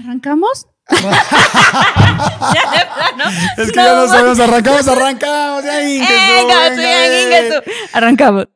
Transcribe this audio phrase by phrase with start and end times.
[0.00, 0.66] ¿Arrancamos?
[0.90, 3.24] ya de plano.
[3.56, 5.64] Es que ya no sabemos, arrancamos, arrancamos.
[5.64, 7.62] Ya, Ingesu, Venga, venga, sí, eh.
[7.92, 8.48] Arrancamos.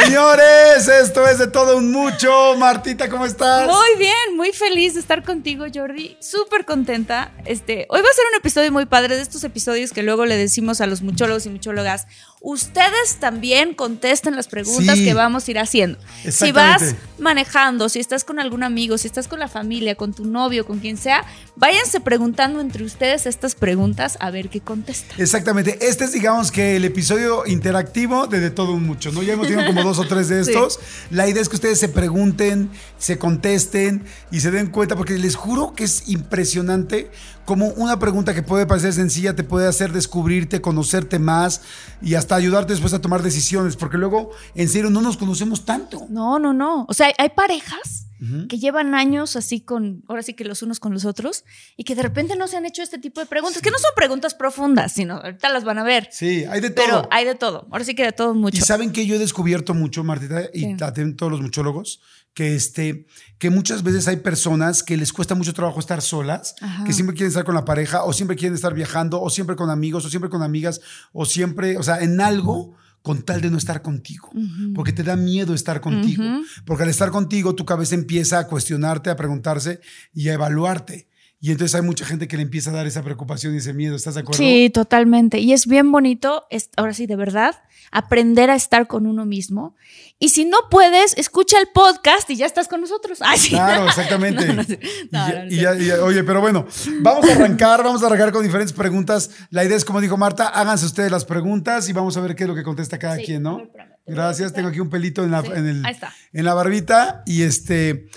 [0.00, 2.54] Señores, esto es de todo un mucho.
[2.58, 3.66] Martita, ¿cómo estás?
[3.66, 6.18] Muy bien, muy feliz de estar contigo, Jordi.
[6.20, 7.32] Súper contenta.
[7.46, 10.36] Este, hoy va a ser un episodio muy padre de estos episodios que luego le
[10.36, 12.06] decimos a los muchólogos y muchólogas.
[12.42, 15.04] Ustedes también contesten las preguntas Sí.
[15.04, 15.98] que vamos a ir haciendo.
[16.30, 20.26] Si vas manejando, si estás con algún amigo, si estás con la familia, con tu
[20.26, 21.24] novio, con quien sea,
[21.56, 25.18] váyanse preguntando entre ustedes estas preguntas a ver qué contestan.
[25.20, 25.78] Exactamente.
[25.80, 29.22] Este es, digamos, que el episodio interactivo de De Todo Un Mucho, ¿no?
[29.22, 30.50] Ya hemos tenido como dos o tres de Sí.
[30.50, 30.78] estos.
[31.10, 35.36] La idea es que ustedes se pregunten, se contesten y se den cuenta, porque les
[35.36, 37.10] juro que es impresionante
[37.46, 41.62] como una pregunta que puede parecer sencilla te puede hacer descubrirte, conocerte más
[42.02, 46.06] y hasta ayudarte después a tomar decisiones, porque luego, en serio, no nos conocemos tanto.
[46.10, 46.84] No, no, no.
[46.88, 48.02] O sea, hay- parejas
[48.48, 51.44] que llevan años así con, ahora sí que los unos con los otros,
[51.76, 53.90] y que de repente no se han hecho este tipo de preguntas, que no son
[53.94, 56.08] preguntas profundas, sino ahorita las van a ver.
[56.10, 56.84] Sí, hay de todo.
[56.86, 57.68] Pero hay de todo.
[57.70, 58.56] Ahora sí que de todo mucho.
[58.56, 60.74] Y saben que yo he descubierto mucho, Martita, y Sí.
[60.78, 62.00] la tienen todos los muchólogos,
[62.36, 63.06] que, este,
[63.38, 66.84] que muchas veces hay personas que les cuesta mucho trabajo estar solas, Ajá.
[66.84, 69.70] que siempre quieren estar con la pareja, o siempre quieren estar viajando, o siempre con
[69.70, 70.82] amigos, o siempre con amigas,
[71.14, 74.30] o siempre, o sea, en algo con tal de no estar contigo,
[74.74, 76.24] porque te da miedo estar contigo,
[76.66, 79.80] porque al estar contigo tu cabeza empieza a cuestionarte, a preguntarse
[80.12, 81.08] y a evaluarte.
[81.38, 83.94] Y entonces hay mucha gente que le empieza a dar esa preocupación y ese miedo,
[83.94, 84.38] ¿estás de acuerdo?
[84.38, 85.38] Sí, totalmente.
[85.38, 87.54] Y es bien bonito, es- ahora sí, de verdad,
[87.92, 89.76] aprender a estar con uno mismo.
[90.18, 93.18] Y si no puedes, escucha el podcast y ya estás con nosotros.
[93.20, 93.50] Ay, sí.
[93.50, 94.46] Claro, exactamente.
[94.46, 94.78] No, no, sí.
[94.82, 95.56] Y No, ya- no, y sí.
[95.60, 96.66] ya- y ya- oye, pero bueno,
[97.00, 99.30] vamos a arrancar, vamos a arrancar con diferentes preguntas.
[99.50, 102.44] La idea es, como dijo Marta, háganse ustedes las preguntas y vamos a ver qué
[102.44, 103.60] es lo que contesta cada Sí, quien, ¿no?
[104.06, 106.14] Gracias, tengo aquí un pelito en la, Sí, en el- ahí está.
[106.32, 108.08] en la barbita y este...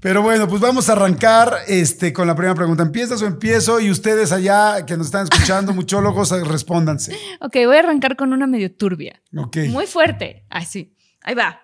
[0.00, 2.82] Pero bueno, pues vamos a arrancar este, con la primera pregunta.
[2.82, 3.80] ¿Empiezas o empiezo?
[3.80, 7.14] Y ustedes allá que nos están escuchando, muchólogos, respóndanse.
[7.40, 9.20] Ok, voy a arrancar con una medio turbia.
[9.36, 9.58] Ok.
[9.68, 10.46] Muy fuerte.
[10.48, 10.94] Ay, sí.
[11.22, 11.60] Ahí va.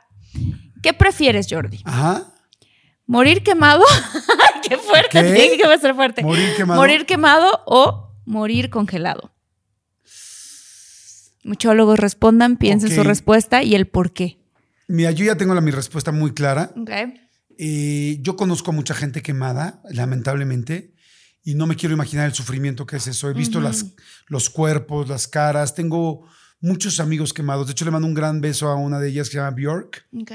[0.83, 1.81] ¿Qué prefieres, Jordi?
[1.85, 2.33] Ajá.
[3.07, 3.85] ¿Morir quemado?
[4.69, 5.23] ¡Qué fuerte!
[5.23, 5.33] ¿Qué?
[5.33, 6.23] Tiene que va a ser fuerte.
[6.23, 6.81] ¿Morir quemado?
[6.81, 9.33] ¿Morir quemado o morir congelado?
[11.45, 14.39] Muchólogos respondan, piensen su respuesta y el por qué.
[14.89, 16.71] Mira, yo ya tengo la, mi respuesta muy clara.
[16.77, 16.91] Ok.
[17.59, 20.93] Eh, yo conozco a mucha gente quemada, lamentablemente,
[21.43, 23.31] y no me quiero imaginar el sufrimiento que es eso.
[23.31, 23.87] He visto las,
[24.27, 25.75] los cuerpos, las caras.
[25.75, 26.27] Tengo
[26.61, 27.67] muchos amigos quemados.
[27.67, 30.07] De hecho, le mando un gran beso a una de ellas que se llama Bjork,
[30.21, 30.33] Ok.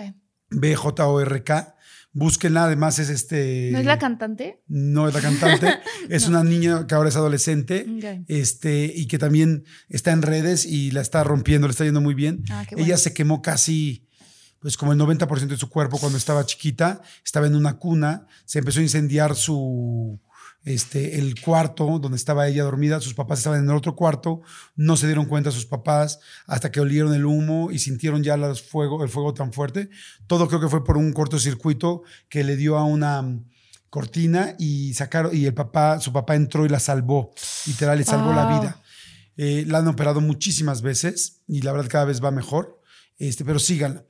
[0.52, 1.76] B-J-O-R-K.
[2.14, 3.70] Búsquenla, además es este.
[3.72, 4.62] ¿No es la cantante?
[4.68, 5.80] No es la cantante.
[6.10, 7.86] es una niña que ahora es adolescente.
[8.28, 12.14] Este, y que también está en redes y la está rompiendo, le está yendo muy
[12.14, 12.44] bien.
[12.50, 12.86] Ah, bueno.
[12.86, 14.10] Ella se quemó casi,
[14.62, 18.60] pues como el 90% de su cuerpo cuando estaba chiquita, estaba en una cuna, se
[18.60, 20.20] empezó a incendiar su,
[20.64, 24.42] este, el cuarto donde estaba ella dormida, sus papás estaban en el otro cuarto,
[24.76, 28.62] no se dieron cuenta sus papás hasta que olieron el humo y sintieron ya los
[28.62, 29.90] fuego, el fuego tan fuerte.
[30.28, 33.46] Todo creo que fue por un cortocircuito que le dio a una mm,
[33.90, 37.34] cortina y sacaron, y el papá, su papá entró y la salvó,
[37.66, 38.60] literal, le salvó la Wow.
[38.60, 38.82] vida.
[39.38, 42.80] Eh, la han operado muchísimas veces y la verdad cada vez va mejor,
[43.18, 44.06] este, pero síganla.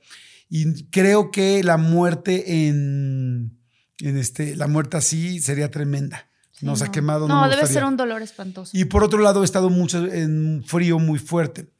[0.54, 3.58] Y creo que la muerte en,
[4.00, 6.28] en este, la muerte así sería tremenda.
[6.60, 7.26] Nos ha quemado.
[7.26, 7.72] No, No, debe gustaría.
[7.80, 8.76] ser un dolor espantoso.
[8.76, 11.70] Y por otro lado, he estado mucho en frío muy fuerte.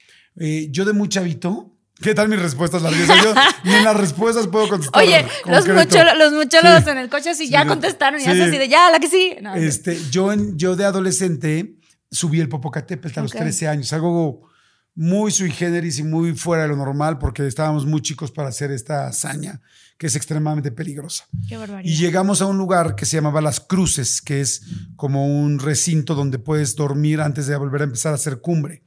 [0.41, 2.81] Eh, yo de muy chavito, ¿qué tal mis respuestas?
[2.83, 3.35] Yo
[3.65, 5.03] ni en las respuestas puedo contestar.
[5.03, 6.91] Oye, los, mucholo- los muchólogos Sí.
[6.91, 8.31] en el coche así Sí, ya contestaron y sí.
[8.31, 9.35] así de ya, la que sí.
[9.43, 11.77] No, Este, yo, en, yo de adolescente
[12.11, 13.39] subí el Popocatépetl a los Ok.
[13.41, 14.49] 13 años, algo
[14.95, 18.71] muy sui generis y muy fuera de lo normal porque estábamos muy chicos para hacer
[18.71, 19.61] esta hazaña
[19.99, 21.25] que es extremadamente peligrosa.
[21.49, 21.95] Qué Y barbaridad.
[21.97, 24.63] llegamos a un lugar que se llamaba Las Cruces, que es
[24.97, 28.83] como un recinto donde puedes dormir antes de volver a empezar a hacer cumbre.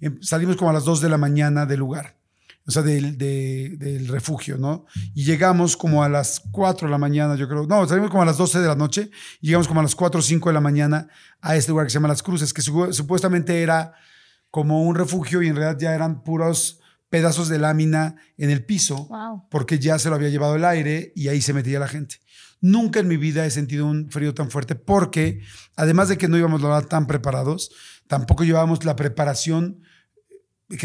[0.00, 2.16] Em, Salimos como a las 2 de la mañana del lugar,
[2.66, 4.84] o sea, del, de- del refugio, ¿no?
[5.14, 7.66] Y llegamos como a las 4 de la mañana, yo creo.
[7.66, 9.10] No, salimos como a las 12 de la noche
[9.40, 11.08] y llegamos como a las 4 o 5 de la mañana
[11.40, 13.94] a este lugar que se llama Las Cruces, que su- supuestamente era
[14.50, 16.80] como un refugio y en realidad ya eran puros
[17.10, 19.44] pedazos de lámina en el piso Wow.
[19.50, 22.16] porque ya se lo había llevado el aire y ahí se metía la gente.
[22.60, 25.40] Nunca en mi vida he sentido un frío tan fuerte porque,
[25.76, 27.70] además de que no íbamos la verdad, tan preparados,
[28.08, 29.80] tampoco llevábamos la preparación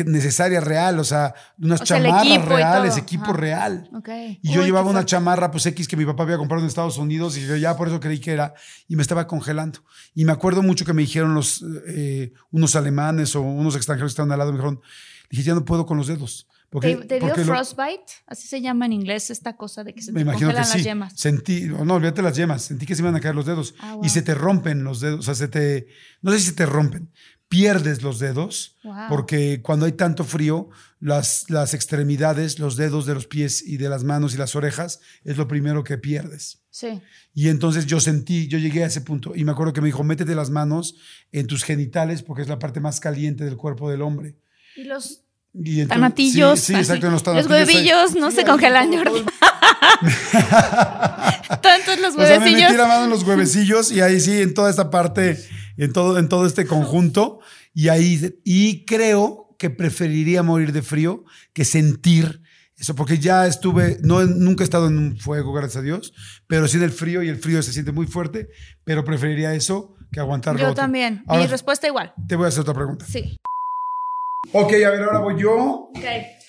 [0.06, 3.33] necesaria, real, o sea, unas O sea, chamarras y reales, equipo Ajá.
[3.33, 3.89] real.
[3.94, 4.09] Ok.
[4.41, 5.09] Y yo Uy, llevaba qué una fuerte.
[5.12, 7.88] chamarra, pues X, que mi papá había comprado en Estados Unidos y yo ya por
[7.89, 8.53] eso creí que era,
[8.88, 9.80] y me estaba congelando.
[10.15, 14.13] Y me acuerdo mucho que me dijeron los, eh, unos alemanes o unos extranjeros que
[14.13, 14.81] estaban al lado, me dijeron,
[15.30, 16.47] dije, ya no puedo con los dedos.
[16.69, 18.13] Porque, ¿Te, te dio porque lo- frostbite?
[18.25, 20.71] Así se llama en inglés esta cosa de que se me te imagino que congelan
[20.71, 20.77] sí.
[20.80, 21.13] las yemas.
[21.15, 22.63] Sentí, no, olvídate las yemas.
[22.63, 23.75] Sentí que se iban a caer los dedos.
[23.80, 24.09] Ah, Y wow.
[24.09, 25.19] se te rompen los dedos.
[25.19, 25.85] O sea, se te.
[26.24, 27.12] No sé si se te rompen.
[27.53, 28.77] Pierdes los dedos.
[28.83, 28.95] Wow.
[29.09, 30.69] Porque cuando hay tanto frío,
[31.00, 35.01] las, las extremidades, los dedos de los pies y de las manos y las orejas,
[35.23, 36.63] es lo primero que pierdes.
[36.71, 37.00] Sí.
[37.35, 39.33] Y entonces yo sentí, yo llegué a ese punto.
[39.35, 40.95] Y me acuerdo que me dijo, métete las manos
[41.31, 44.35] en tus genitales porque es la parte más caliente del cuerpo del hombre.
[44.75, 45.21] Y los
[45.53, 46.59] Y entonces- tanatillos.
[46.59, 47.69] Sí, sí, exacto, en los Los tanatillos.
[47.69, 49.23] ahí- huevillos no Sí, se congelan, todo-
[51.61, 52.61] Tantos los O sea, me huevecillos.
[52.71, 55.38] metí la mano en los huevecillos y ahí sí, en toda esta parte,
[55.77, 57.39] en todo, en todo este conjunto.
[57.73, 61.23] Y ahí, y creo que preferiría morir de frío
[61.53, 62.41] que sentir
[62.77, 66.13] eso, porque ya estuve, no, nunca he estado en un fuego, gracias a Dios,
[66.47, 68.49] pero sí en el frío y el frío se siente muy fuerte,
[68.83, 70.75] pero preferiría eso que aguantar lo Yo otro.
[70.83, 71.23] también.
[71.27, 72.13] Ahora, Mi respuesta igual.
[72.27, 73.05] te voy a hacer otra pregunta.
[73.07, 73.37] Sí.
[74.51, 75.55] Ok, a ver, ahora voy yo.
[75.95, 76.03] Ok.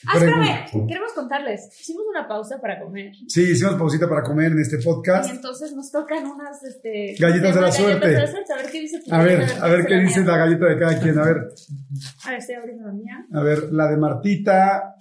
[0.07, 0.87] Ah, espérame.
[0.89, 1.69] Queremos contarles.
[1.81, 3.13] Hicimos una pausa para comer.
[3.29, 5.31] Sí, hicimos pausita para comer en este Y podcast.
[5.31, 8.09] entonces nos tocan unas este, Galletas de la galletas suerte.
[8.09, 8.53] de la suerte.
[8.53, 11.01] A ver qué dice tu A ver, a ver qué dice la galleta de cada
[11.01, 11.19] quien.
[11.19, 11.37] A ver,
[12.25, 13.27] A ver, estoy abriendo la mía.
[13.33, 14.95] A ver, la de Martita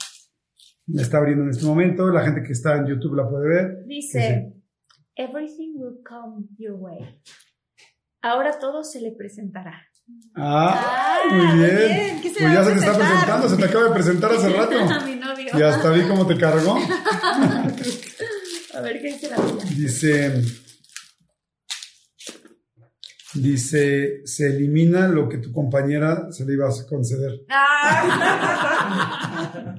[0.88, 2.08] la está abriendo en este momento.
[2.12, 3.86] La gente que está en YouTube la puede ver.
[3.86, 4.54] Dice,
[5.16, 7.22] Everything will come your way.
[8.22, 9.82] Ahora todo se le presentará.
[10.36, 11.76] Ah, Ah, muy bien.
[11.78, 12.22] bien.
[12.22, 14.78] ¿Qué se Pues ya se te está presentando, se te acaba de presentar hace rato.
[14.80, 15.52] A mi novio.
[15.58, 16.78] Y hasta vi cómo te cargó.
[18.76, 19.54] A ver qué dice la mía.
[19.76, 20.42] Dice,
[23.36, 27.42] dice, se elimina lo que tu compañera se le iba a conceder.
[27.50, 28.46] Ah.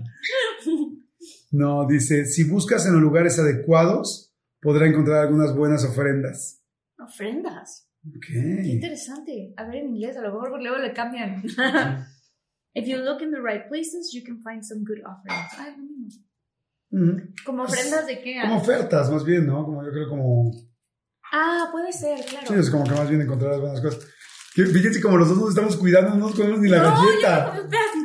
[1.50, 6.60] No, dice, si buscas en los lugares adecuados, podrá encontrar algunas buenas ofrendas.
[6.98, 7.83] Ofrendas.
[8.06, 8.26] Ok.
[8.26, 9.54] Qué interesante.
[9.56, 11.42] A ver en inglés, a lo mejor luego le cambian.
[12.76, 15.52] If you look in the right places, you can find some good offerings.
[15.52, 16.24] Es lo mismo.
[16.90, 17.34] Ujú.
[17.46, 18.40] ¿Como ofrendas de qué?
[18.42, 19.64] Como ofertas, más bien, ¿no?
[19.64, 20.50] Como yo creo como...
[21.32, 22.46] Ah, puede ser, claro.
[22.48, 24.06] Sí, es como que más bien encontrar las buenas cosas.
[24.54, 27.56] Fíjense como los dos nos estamos cuidando, no nos comemos ni la no, galleta.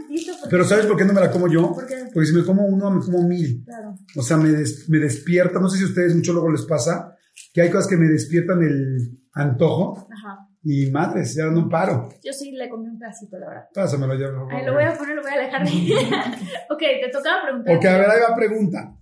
[0.10, 1.74] yo Pero ¿sabes por qué no me la como yo?
[1.76, 2.06] ¿Por qué?
[2.12, 3.64] Porque si me como uno, me como mil.
[3.66, 3.94] Claro.
[4.16, 5.60] O sea, me, des- me despierta.
[5.60, 7.16] No sé si a ustedes mucho luego les pasa
[7.54, 10.48] que hay cosas que me despiertan el antojo Ajá.
[10.64, 12.10] y madres, ya no paro.
[12.24, 13.64] Yo sí le comí un pedacito, la verdad.
[13.74, 14.28] Pásamelo ya.
[14.28, 14.54] favor.
[14.54, 15.72] Ay, lo voy a poner, lo voy a alejar de
[16.70, 17.76] Ok, te tocaba preguntar.
[17.78, 18.96] Ok, a ver, ahí va pregunta.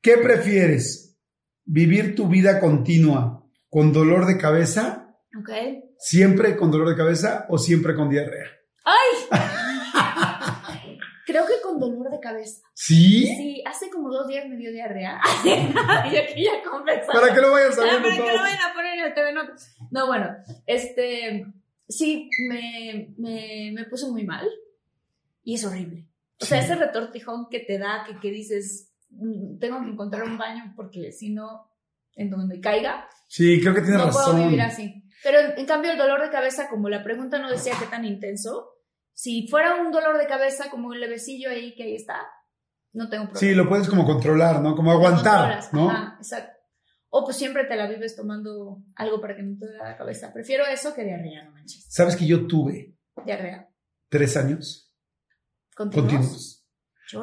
[0.00, 1.18] ¿Qué prefieres?
[1.64, 5.16] ¿Vivir tu vida continua con dolor de cabeza?
[5.38, 5.50] Ok.
[5.98, 8.46] ¿Siempre con dolor de cabeza o siempre con diarrea?
[11.44, 12.62] Creo que con dolor de cabeza.
[12.72, 13.26] ¿Sí?
[13.26, 15.20] Sí, hace como dos días me dio diarrea.
[15.44, 17.20] y aquí ya compensaba.
[17.20, 19.32] Para que lo vayan Ah, sabiendo para que lo vayan a poner en el TV
[19.34, 19.76] Notas.
[19.90, 20.30] No, bueno,
[20.66, 21.46] este,
[21.88, 24.48] sí, me, me, me puso muy mal
[25.44, 26.06] y es horrible.
[26.40, 26.64] O sea, Sí.
[26.66, 31.12] ese retortijón que te da, que, que dices, "Mm, tengo que encontrar un baño porque
[31.12, 31.70] si no,
[32.14, 34.24] en donde caiga, Sí, creo que tienes no razón.
[34.36, 35.02] puedo vivir así.
[35.22, 38.04] Pero en, en cambio el dolor de cabeza, como la pregunta no decía qué tan
[38.06, 38.70] intenso,
[39.18, 42.18] si fuera un dolor de cabeza como un levecillo ahí que ahí está,
[42.92, 43.40] no tengo problema.
[43.40, 44.76] Sí, lo puedes como controlar, ¿no?
[44.76, 45.90] Como aguantar, ¿no?
[45.90, 46.52] Ajá, exacto.
[47.08, 50.32] O pues siempre te la vives tomando algo para que no te dé la cabeza.
[50.34, 51.86] Prefiero eso que diarrea, no manches.
[51.88, 52.94] ¿Sabes que yo tuve
[53.24, 53.70] Diarrea.
[54.10, 54.94] tres años
[55.74, 56.12] ¿Continuos?
[56.12, 56.66] continuos?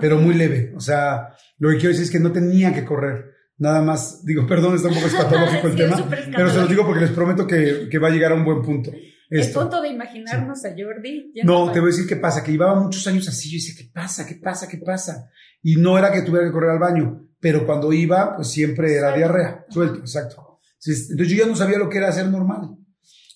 [0.02, 0.74] Pero muy leve.
[0.76, 3.34] O sea, lo que quiero decir es que no tenía que correr.
[3.58, 6.86] Nada más, digo, perdón, está un poco escatológico el Sí, tema, pero se los digo
[6.86, 8.92] porque les prometo que, que va a llegar a un buen punto.
[9.34, 9.62] El Esto.
[9.62, 11.32] punto de imaginarnos a Jordi.
[11.44, 13.74] No, para- te voy a decir qué pasa, que llevaba muchos años así, yo decía,
[13.78, 14.26] ¿qué pasa?
[14.28, 14.68] ¿Qué pasa?
[14.68, 15.30] ¿Qué pasa?
[15.64, 19.16] Y no era que tuviera que correr al baño, pero cuando iba, pues siempre era
[19.16, 20.60] diarrea, suelto, exacto.
[20.86, 22.76] Entonces yo ya no sabía lo que era hacer normal.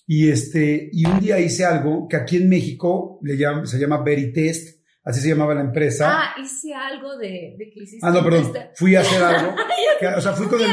[0.06, 4.02] Y este, y un día hice algo que aquí en México le llaman- se llama
[4.02, 6.06] Veritest, así se llamaba la empresa.
[6.10, 8.06] Ah, hice algo de, de que hiciste.
[8.06, 9.54] Ah, no, perdón, fui a hacer algo.
[10.00, 10.68] que- o sea, fui con, el,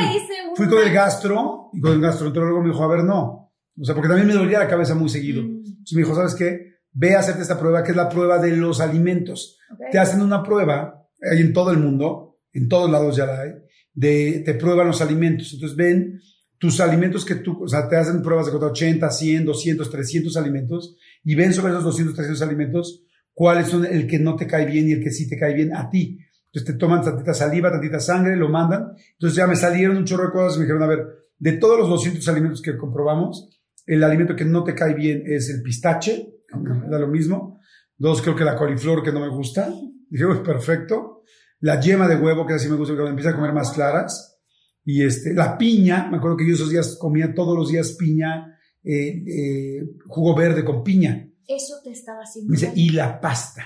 [0.55, 3.44] fui con el gastro y con el gastroenterólogo me dijo, a ver, no.
[3.79, 5.43] O sea, porque también me dolía la cabeza muy seguido.
[5.43, 6.75] Mm, Entonces me dijo, ¿sabes qué?
[6.91, 9.57] Ve a hacerte esta prueba, que es la prueba de los alimentos.
[9.71, 9.91] ok.
[9.91, 13.51] Te hacen una prueba, hay en todo el mundo, en todos lados ya la hay,
[13.93, 15.53] de, te prueban los alimentos.
[15.53, 16.21] Entonces ven
[16.57, 20.37] tus alimentos que tú, o sea, te hacen pruebas de contra 80, 100, 200, 300
[20.37, 23.03] alimentos y ven sobre esos 200, 300 alimentos
[23.35, 25.75] cuáles son el que no te cae bien y el que sí te cae bien
[25.75, 26.17] a ti.
[26.45, 28.93] Entonces te toman tantita saliva, tantita sangre, lo mandan.
[29.11, 31.05] Entonces ya me salieron un chorro de cosas y me dijeron, a ver,
[31.37, 33.54] de todos los 200 alimentos que comprobamos,
[33.85, 37.59] el alimento que no te cae bien es el pistache, aunque da lo mismo.
[37.97, 39.73] Dos, creo que la coliflor que no me gusta.
[40.09, 41.23] Dije, "Uy, perfecto.
[41.61, 44.39] La yema de huevo, que así me gusta, porque empieza a comer más claras.
[44.83, 48.55] Y este, la piña, me acuerdo que yo esos días comía todos los días piña,
[48.83, 51.27] eh, eh, jugo verde con piña.
[51.47, 52.51] Eso te estaba haciendo.
[52.51, 53.63] Me dice, y la pasta.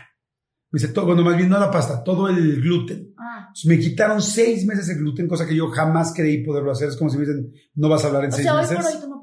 [0.72, 3.14] Me dice, todo, bueno, más bien no la pasta, todo el gluten.
[3.18, 6.90] Ah, me quitaron seis meses el gluten, cosa que yo jamás creí poderlo hacer.
[6.90, 8.78] Es como si me dicen, no vas a hablar en o seis sea, hoy meses.
[8.78, 9.19] por hoy tú no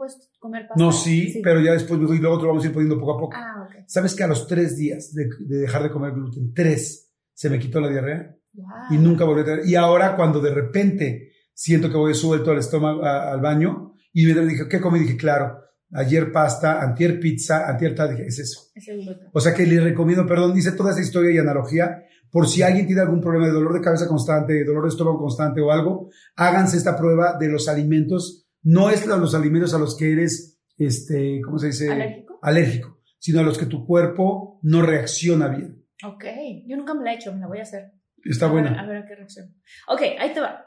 [0.46, 0.66] comer.
[0.76, 2.98] No, sí, pero ya después me dijo, y luego te lo vamos a ir poniendo
[2.98, 3.36] poco a poco.
[3.36, 3.84] Ah, ok.
[3.86, 7.58] ¿Sabes que a los tres días de, de dejar de comer gluten, tres, se me
[7.58, 8.68] quitó la diarrea Wow.
[8.90, 9.66] y nunca volví a tener?
[9.66, 14.24] Y ahora cuando de repente siento que voy suelto al estómago, a- al baño, y
[14.26, 14.98] me dije, ¿qué comí?
[15.00, 15.58] Dije, claro,
[15.92, 18.60] ayer pasta, antier pizza, antier tal, dije, es eso.
[18.74, 19.28] Es el gluten.
[19.32, 22.86] O sea que le recomiendo, perdón, hice toda esa historia y analogía, por si alguien
[22.86, 26.76] tiene algún problema de dolor de cabeza constante, dolor de estómago constante o algo, háganse
[26.78, 28.45] esta prueba de los alimentos.
[28.68, 31.90] No es la- los alimentos a los que eres, este, ¿cómo se dice?
[31.90, 32.38] ¿Alérgico?
[32.42, 35.86] Alérgico, sino a los que tu cuerpo no reacciona bien.
[36.04, 36.24] Ok.
[36.66, 37.92] Yo nunca me la he hecho, me la voy a hacer.
[38.24, 38.80] Está A ver- buena.
[38.80, 39.54] a ver a qué reacción.
[39.88, 40.64] Ok, ahí te va.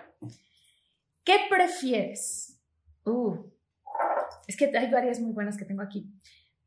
[1.24, 2.60] ¿Qué prefieres?
[3.06, 3.36] Uh,
[4.48, 6.10] es que hay varias muy buenas que tengo aquí.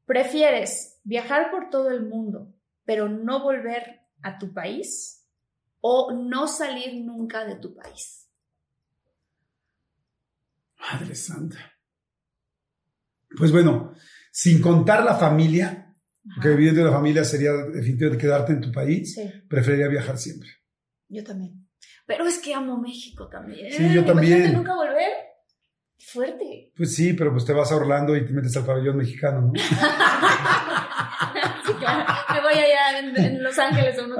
[0.07, 2.53] ¿Prefieres viajar por todo el mundo,
[2.85, 5.27] pero no volver a tu país?
[5.81, 8.29] ¿O no salir nunca de tu país?
[10.91, 11.59] Madre santa.
[13.37, 13.95] Pues bueno,
[14.31, 15.95] sin contar la familia,
[16.41, 20.49] que evidentemente la familia sería definitivamente quedarte en tu país, Sí, preferiría viajar siempre.
[21.09, 21.69] yo también.
[22.07, 23.73] Pero es que amo México también.
[23.73, 24.53] Sí, yo también.
[24.53, 25.09] nunca volver.
[25.99, 26.73] Fuerte.
[26.77, 29.53] Pues sí, pero pues te vas a Orlando y te metes al pabellón mexicano, ¿no?
[31.65, 32.13] Sí, claro.
[32.35, 34.19] Me voy allá en, en Los Ángeles a unos.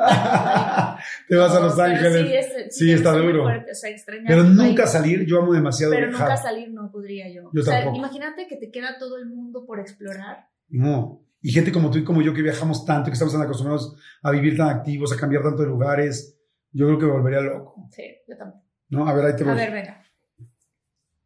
[1.29, 2.27] Te vas a Los Ángeles.
[2.27, 3.43] Sí, es- Sí, debe está duro.
[3.45, 3.91] fuerte, o sea,
[4.27, 6.29] Pero nunca salir, yo amo demasiado Pero viajar.
[6.29, 7.51] nunca salir no podría yo.
[7.53, 7.97] Yo o sea, tampoco.
[7.99, 10.49] imagínate que te queda todo el mundo por explorar.
[10.69, 11.25] No.
[11.41, 14.31] Y gente como tú y como yo que viajamos tanto, que estamos tan acostumbrados a
[14.31, 16.39] vivir tan activos, a cambiar tanto de lugares,
[16.71, 17.89] yo creo que me volvería loco.
[17.91, 18.63] Sí, yo también.
[18.91, 19.09] ¿No?
[19.09, 19.57] A ver, ahí te A voy.
[19.57, 20.03] ver, venga.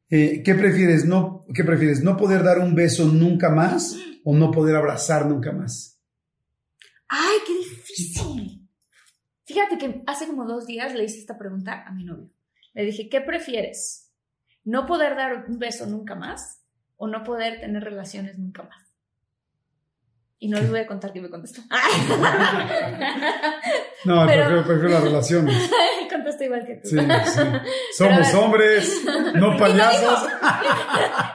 [0.09, 1.05] Eh, ¿qué, prefieres?
[1.05, 2.03] No, ¿Qué prefieres?
[2.03, 6.01] ¿No poder dar un beso nunca más o no poder abrazar nunca más?
[7.09, 8.66] ¡Ay, qué difícil!
[9.47, 12.29] Fíjate que hace como dos días le hice esta pregunta a mi novio.
[12.75, 14.13] Le dije, ¿qué prefieres?
[14.65, 16.63] ¿No poder dar un beso nunca más
[16.97, 18.83] o no poder tener relaciones nunca más?
[20.39, 21.63] Y no les voy a contar qué me contestó.
[24.05, 25.71] No, Pero- prefiero, prefiero las relaciones.
[26.11, 26.89] Contestó igual que tú.
[26.89, 27.41] Sí, sí.
[27.97, 29.03] Somos hombres,
[29.35, 30.29] no payasos.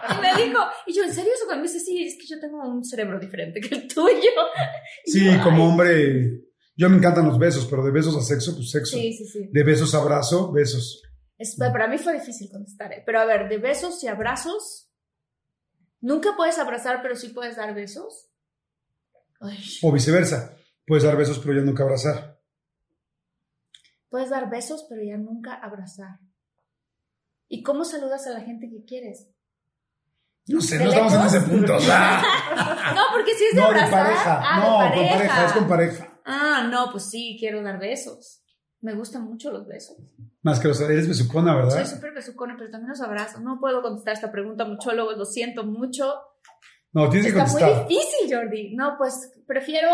[0.10, 1.56] Y me dijo, y yo, ¿en serio eso?
[1.56, 4.12] Me dice, sí, es que yo tengo un cerebro diferente que el tuyo.
[5.06, 6.41] Y Sí, yo, como hombre,
[6.75, 8.98] yo me encantan los besos, pero de besos a sexo, pues sexo.
[8.98, 9.50] Sí, sí, sí.
[9.51, 11.01] De besos a abrazo, besos.
[11.38, 13.04] Es- para mí fue difícil contestar, ¿eh?
[13.06, 14.90] Pero a ver, de besos y abrazos,
[16.00, 18.30] nunca puedes abrazar, pero sí puedes dar besos.
[19.40, 20.56] Ay, O viceversa.
[20.86, 22.40] Puedes dar besos, pero yo nunca abrazar.
[24.10, 26.20] puedes dar besos, pero ya nunca abrazar.
[27.48, 29.28] ¿Y cómo saludas a la gente que quieres?
[30.48, 31.74] No sé, ¿De no estamos en ese punto.
[32.96, 34.04] No, porque si es de No, de abrazar.
[34.06, 34.42] pareja.
[34.44, 36.11] Ah, no, de con pareja, es con pareja.
[36.62, 38.44] Ah, no, pues sí, quiero dar besos.
[38.82, 39.98] Me gustan mucho los besos.
[40.41, 41.86] Más que los eres besucona, Soy ¿verdad?
[41.86, 43.39] súper besucona, pero también los abrazo.
[43.39, 46.15] No puedo contestar esta pregunta, muchólogos, lo siento mucho.
[46.94, 47.88] No, tienes que Está muy contestar.
[47.88, 48.75] difícil, Jordi.
[48.75, 49.89] No, pues prefiero.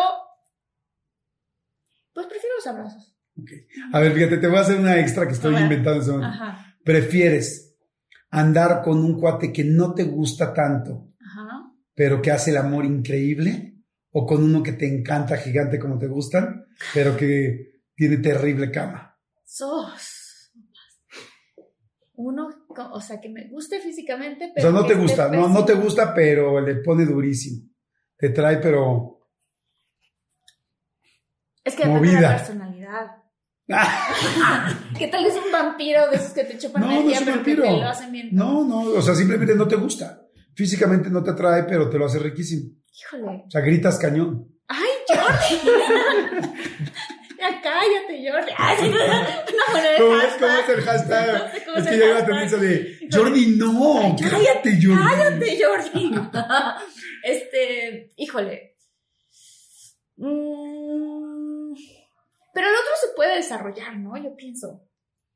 [2.14, 3.16] Pues prefiero los abrazos.
[3.40, 3.50] Ok.
[3.94, 6.28] A ver, fíjate, te voy a hacer una extra que estoy inventando en momento.
[6.28, 7.76] Ajá, ¿Prefieres
[8.32, 11.72] andar con un cuate que no te gusta tanto, ajá.
[11.94, 13.76] pero que hace el amor increíble?
[14.12, 16.57] ¿O con uno que te encanta gigante como te gustan,
[16.94, 19.18] pero que tiene terrible cama?
[19.46, 20.52] Sos.
[22.16, 22.50] Uno,
[22.92, 24.72] o sea, que me guste físicamente, O pero.
[24.72, 27.70] sea, no te gusta, no, no te gusta, pero le pone durísimo.
[28.18, 29.30] Te trae, pero...
[31.64, 32.22] Es que de movida.
[32.22, 33.08] la personalidad.
[34.98, 37.26] ¿Qué tal es un vampiro de esos que te chupan No, el no es un
[37.28, 37.64] vampiro.
[37.64, 38.30] te lo hacen bien?
[38.32, 40.24] No, no, o sea, simplemente no te gusta.
[40.56, 42.72] Físicamente no te atrae, pero te lo hace riquísimo.
[42.92, 43.44] Híjole.
[43.46, 44.57] O sea, gritas cañón.
[45.10, 46.48] ¡Ay, Jordi!
[47.38, 48.52] Ya cállate, Jordi.
[48.58, 49.28] Ah, sí, no, no,
[49.98, 51.28] ¿Cómo no, es, ¿Cómo es el hashtag?
[51.28, 55.04] No sé cómo es que llega la tendencia de Jordi, no, cállate, Jordi.
[55.04, 56.12] Cállate, Jordi.
[57.24, 58.76] Este, híjole.
[60.16, 61.74] Mm,
[62.54, 64.16] pero el otro se puede desarrollar, ¿no?
[64.18, 64.88] Yo pienso.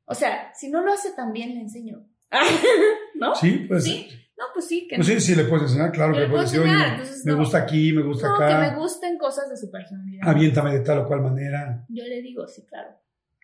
[0.06, 2.04] O sea, si no lo hace tan bien, le enseño.
[3.14, 3.34] ¿No?
[3.34, 3.84] Sí, pues.
[3.84, 4.08] ¿Sí?
[4.36, 6.60] No, pues sí, que Pues sí, sí, le puedes enseñar, claro que le puedes decir,
[6.66, 7.38] enseñar, oye, entonces me no.
[7.38, 10.28] gusta aquí, me gusta no, que acá, me gusten cosas de su personalidad.
[10.28, 11.84] aviéntame de tal o cual manera.
[11.88, 12.90] Yo le digo, sí, claro.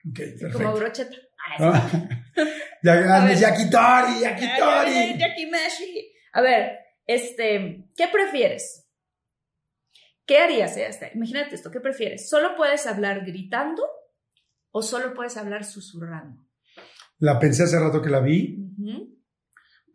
[0.08, 0.58] Ok, perfecto.
[0.58, 1.16] Como brocheta.
[1.46, 1.90] Ay, Ah,
[2.82, 3.32] ya.
[3.34, 5.18] Yakitori, Ya, ya, ya, Yakitori.
[5.18, 6.12] Jackie Mashi.
[6.32, 8.86] A ver, este, ¿qué prefieres?
[10.26, 10.76] ¿Qué harías?
[10.76, 10.86] eh?
[10.86, 12.28] Hasta- imagínate esto, ¿qué prefieres?
[12.28, 13.82] ¿Solo puedes hablar gritando
[14.70, 16.44] o solo puedes hablar susurrando?
[17.18, 18.56] La pensé hace rato que la vi.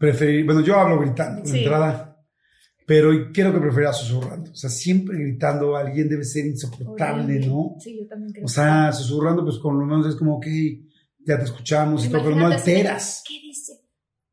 [0.04, 1.60] Preferí, bueno, yo hablo gritando de Sí.
[1.60, 2.22] entrada,
[2.86, 4.52] pero creo que preferiría susurrando.
[4.52, 7.40] O sea, siempre gritando a alguien debe ser insoportable.
[7.48, 7.78] ¿no?
[7.80, 8.44] Sí, yo también creo.
[8.44, 10.46] O sea, susurrando, pues con lo menos es como, ok,
[11.26, 13.24] ya te escuchamos y todo, pero no de, alteras.
[13.26, 13.72] ¿Qué dice?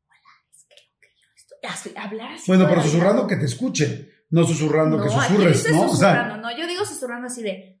[0.09, 0.19] Hola,
[0.51, 1.93] es creo que yo estoy...
[1.95, 2.43] Hablar así.
[2.47, 5.83] Bueno, pero susurrando que te escuchen, no susurrando que No, susurres, ¿no?
[5.85, 7.80] O susurrando, sea, no, yo digo susurrando así de...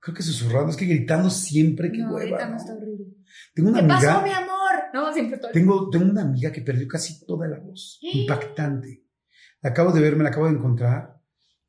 [0.00, 2.44] Creo que susurrando, es que gritando siempre, qué No, hueva.
[2.44, 2.56] no ¿no?
[2.56, 3.06] está horrible.
[3.54, 4.54] Tengo una ¿Qué pasó, amiga, mi amor?
[4.94, 7.98] No, siempre todo tengo, tengo una amiga que perdió casi toda la voz.
[8.02, 8.18] ¿Eh?
[8.18, 9.04] Impactante.
[9.60, 11.16] La acabo de ver, me la acabo de encontrar.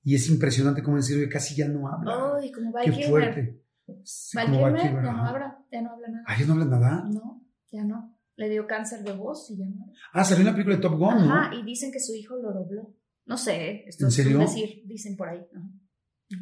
[0.03, 2.35] Y es impresionante cómo en serio casi ya no habla.
[2.39, 3.09] Ay, como Val Qué Kilmer.
[3.09, 3.61] fuerte.
[4.03, 6.23] Sí, Val como Val Kilmer Kilmer, ya no habla, ya no habla nada.
[6.27, 7.03] Ah, ya no habla nada.
[7.11, 8.15] No, ya no.
[8.37, 9.91] Le dio cáncer de voz y ya no.
[10.13, 11.33] Ah, salió en la película de Top Gun, ¿no?
[11.33, 12.95] Ajá, y dicen que su hijo lo dobló.
[13.25, 14.39] No sé, esto ¿En es un serio?
[14.39, 15.39] decir, dicen por ahí.
[15.53, 15.67] Ajá.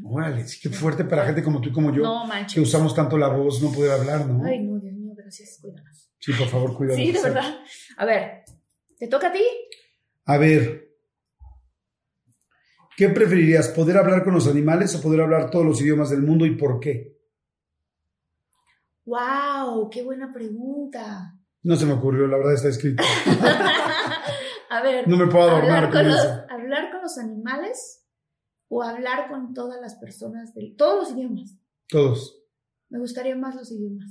[0.03, 2.23] Órale, sí, qué fuerte para gente como tú y como yo, no
[2.53, 4.43] que usamos tanto la voz, no poder hablar, ¿no?
[4.45, 6.11] Ay, no, Dios mío, gracias, cuídanos.
[6.19, 6.97] Sí, por favor, cuidado.
[6.97, 7.59] Sí, de verdad.
[7.97, 8.43] A ver,
[8.97, 9.43] ¿te toca a ti?
[10.25, 10.89] A ver,
[12.97, 13.69] ¿qué preferirías?
[13.69, 16.79] ¿Poder hablar con los animales o poder hablar todos los idiomas del mundo y por
[16.81, 17.15] qué?
[19.05, 19.89] ¡Wow!
[19.89, 21.33] ¡Qué buena pregunta!
[21.63, 23.03] No se me ocurrió, la verdad está escrito.
[24.69, 26.45] a ver, No me puedo adornar hablar con con, los, eso.
[26.49, 28.03] hablar con los animales
[28.69, 31.57] o hablar con todas las personas de todos los idiomas.
[31.87, 32.41] Todos.
[32.89, 34.09] Me gustaría más los idiomas.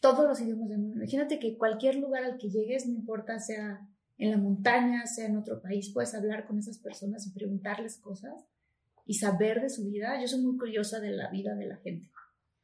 [0.00, 0.96] Todos los idiomas del mundo.
[0.96, 3.86] Imagínate que cualquier lugar al que llegues, no importa sea
[4.18, 8.34] en la montaña, sea en otro país, puedes hablar con esas personas y preguntarles cosas
[9.06, 10.20] y saber de su vida.
[10.20, 12.10] Yo soy muy curiosa de la vida de la gente.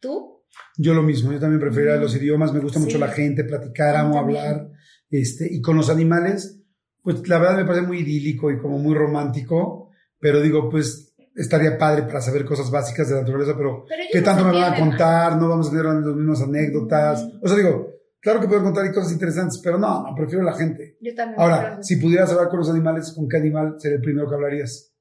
[0.00, 0.42] ¿Tú?
[0.78, 2.02] Yo lo mismo, yo también preferiría Mm.
[2.02, 4.70] los idiomas, me gusta mucho la gente, platicar, amo hablar.
[5.10, 6.62] Este, y con los animales,
[7.02, 9.85] pues la verdad me parece muy idílico y como muy romántico,
[10.26, 14.18] pero digo, pues estaría padre para saber cosas básicas de la naturaleza, pero Pero ¿qué
[14.18, 15.36] no tanto me van a contar?
[15.36, 17.22] No vamos a tener las mismas anécdotas.
[17.22, 17.44] Mm.
[17.44, 20.98] O sea, digo, claro que puedo contar cosas interesantes, pero no, no, prefiero la gente.
[21.00, 21.40] Yo también.
[21.40, 24.92] Ahora, si pudieras hablar con los animales, ¿con qué animal sería el primero que hablarías?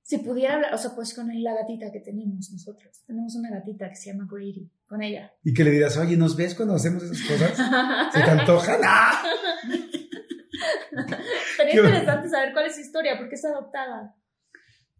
[0.00, 3.02] Si pudiera hablar, o sea, pues con la gatita que tenemos nosotros.
[3.06, 5.30] Tenemos una gatita que se llama Grady, con ella.
[5.44, 7.54] Y que le dirías, oye, ¿nos ves cuando hacemos esas cosas?
[8.14, 8.80] ¿Se te antojan?
[8.82, 9.24] ¡Ah!
[11.58, 14.16] Sería interesante saber cuál es su historia, porque es adoptada.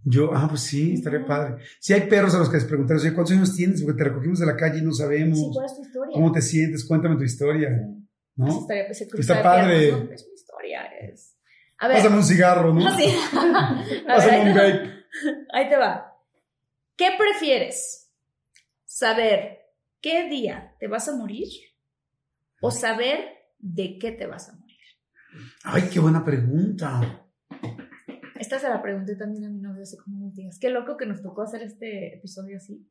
[0.05, 1.63] Yo, ah, pues sí, estaría padre.
[1.79, 3.83] Si hay perros a los que les preguntan, oye, ¿cuántos años tienes?
[3.83, 5.39] Porque te recogimos de la calle y no sabemos.
[5.39, 6.15] Sí, ¿cuál es tu historia?
[6.15, 6.85] ¿Cómo te sientes?
[6.85, 8.07] Cuéntame tu historia, Sí.
[8.37, 8.67] ¿no?
[8.67, 9.79] Pues, se cruza Está padre.
[9.79, 10.13] piernas, ¿no?
[10.13, 11.37] Es mi historia, es...
[11.79, 11.97] A ver.
[11.99, 12.81] Pásame un cigarro, ¿no?
[12.97, 13.05] Sí.
[13.33, 14.91] A ver, Pásame ahí, un vape.
[15.53, 16.17] ahí te va.
[16.97, 18.11] ¿Qué prefieres?
[18.85, 19.59] ¿Saber
[20.01, 21.49] qué día te vas a morir
[22.61, 23.21] o saber
[23.59, 24.77] de qué te vas a morir?
[25.65, 27.22] Ay, qué buena pregunta.
[28.43, 30.59] Esta se la pregunté también a mi novio hace como unos días.
[30.59, 32.85] Qué loco que nos tocó hacer este episodio así.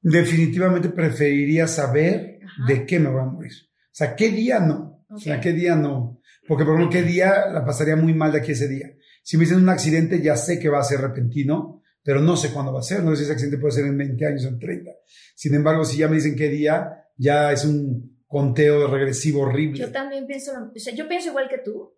[0.00, 2.66] Definitivamente preferiría saber Ajá.
[2.68, 3.50] de qué me voy a morir.
[3.52, 5.04] O sea, ¿qué día no?
[5.08, 5.40] O sea.
[5.40, 6.20] ¿qué día no?
[6.46, 8.86] Porque, por ejemplo, ¿qué día la pasaría muy mal de aquí ese día?
[9.24, 12.52] Si me dicen un accidente, ya sé que va a ser repentino, pero no sé
[12.52, 13.02] cuándo va a ser.
[13.02, 14.92] No sé si ese accidente puede ser en 20 años o en 30.
[15.34, 19.80] Sin embargo, si ya me dicen qué día, ya es un conteo regresivo horrible.
[19.80, 21.97] Yo también pienso, o sea, yo pienso igual que tú.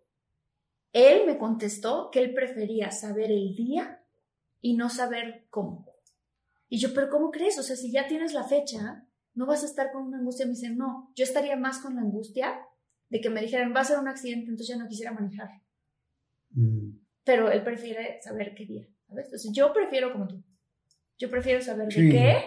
[0.93, 4.03] Él me contestó que él prefería saber el día
[4.61, 5.87] y no saber cómo.
[6.69, 7.57] Y yo, pero ¿cómo crees?
[7.59, 10.45] O sea, si ya tienes la fecha, no vas a estar con una angustia.
[10.45, 12.61] Me dice, no, yo estaría más con la angustia
[13.09, 15.49] de que me dijeran, va a ser un accidente, entonces ya no quisiera manejar.
[16.53, 16.99] Mm.
[17.23, 19.25] pero él prefiere saber qué día, ¿sabes?
[19.25, 20.43] Entonces yo prefiero como tú.
[21.17, 22.03] Yo prefiero saber Sí.
[22.07, 22.43] de qué.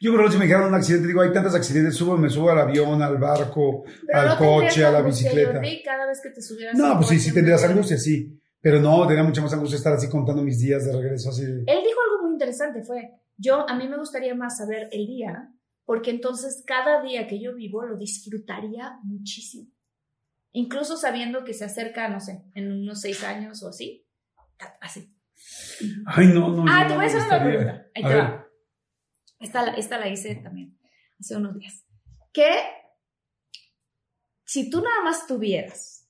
[0.00, 2.50] Yo creo que si me quedaron un accidente, digo, hay tantos accidentes, subo, me subo
[2.50, 5.54] al avión, al barco, Pero al no coche, a la bicicleta.
[5.54, 8.38] Jordi, cada vez que te subieras No, pues sí, sí tendrías angustia, sí.
[8.60, 11.42] Pero no, tenía mucha más angustia estar así contando mis días de regreso, así.
[11.42, 15.50] Él dijo algo muy interesante, fue, yo, a mí me gustaría más saber el día,
[15.84, 19.68] porque entonces cada día que yo vivo lo disfrutaría muchísimo.
[20.52, 24.06] Incluso sabiendo que se acerca, no sé, en unos seis años o así.
[24.80, 25.12] Así.
[26.06, 26.64] Ay, no, no.
[26.68, 27.86] Ah, no, te voy a hacer una pregunta.
[27.94, 28.22] Ahí A te ver.
[28.22, 28.41] va.
[29.42, 30.78] Esta, la- esta la hice también
[31.20, 31.84] hace unos días.
[32.32, 32.48] Que
[34.44, 36.08] si tú nada más tuvieras,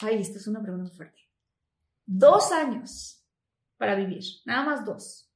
[0.00, 1.20] ay, esto es una pregunta fuerte,
[2.06, 3.24] dos años
[3.76, 5.30] para vivir, nada más dos,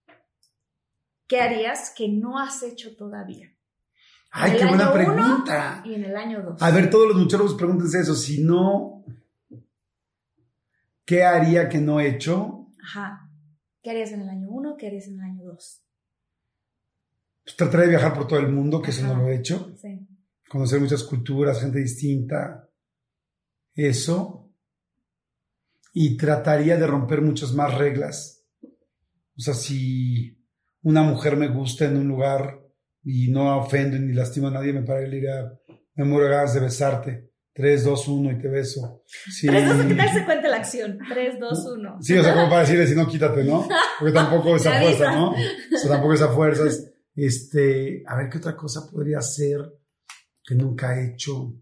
[1.27, 3.55] ¿qué harías que no has hecho todavía?
[4.31, 5.83] Ay, qué buena pregunta.
[5.87, 6.61] Y en el año dos.
[6.63, 8.15] A ver, todos los muchachos pregúntense eso.
[8.15, 9.03] Si no,
[11.07, 12.67] ¿qué haría que no he hecho?
[12.85, 13.31] Ajá.
[13.83, 14.77] ¿Qué harías en el año uno?
[14.77, 15.83] ¿Qué harías en el año dos?
[17.49, 19.15] Pues trataré de viajar por todo el mundo, que eso Ajá.
[19.15, 19.75] no lo he hecho.
[19.81, 20.07] Sí.
[20.51, 22.69] Conocer muchas culturas, gente distinta.
[23.75, 24.53] Eso.
[25.95, 28.45] Y trataría de romper muchas más reglas.
[28.63, 30.39] O sea, si
[30.83, 32.61] una mujer me gusta en un lugar
[33.03, 35.51] y no ofendo ni lastimo a nadie, me diría,
[35.95, 37.31] me muero ganas de besarte.
[37.55, 39.05] 3, 2, 1 y te beso.
[39.07, 39.47] Sí.
[39.49, 40.99] Tres, dos, ¿qué tal se cuenta la acción?
[41.09, 41.97] 3, 2, 1.
[42.03, 43.67] Sí, o sea, como para decirle, si no, quítate, ¿no?
[43.99, 45.13] Porque tampoco esa fuerza.
[45.13, 45.31] ¿no?
[45.31, 46.67] O sea, tampoco esa fuerza.
[46.67, 46.93] es,
[47.25, 49.61] Este, a ver, ¿qué otra cosa podría hacer
[50.45, 51.55] que nunca he hecho?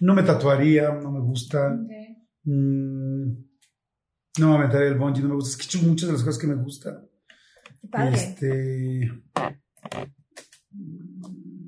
[0.00, 1.76] No me tatuaría, no me gusta.
[2.44, 3.32] Mm,
[4.38, 5.50] no me aventaría el bungee, no me gusta.
[5.50, 7.08] Es que he hecho muchas de las cosas que me gustan.
[7.90, 8.14] Padre.
[8.14, 9.10] Este,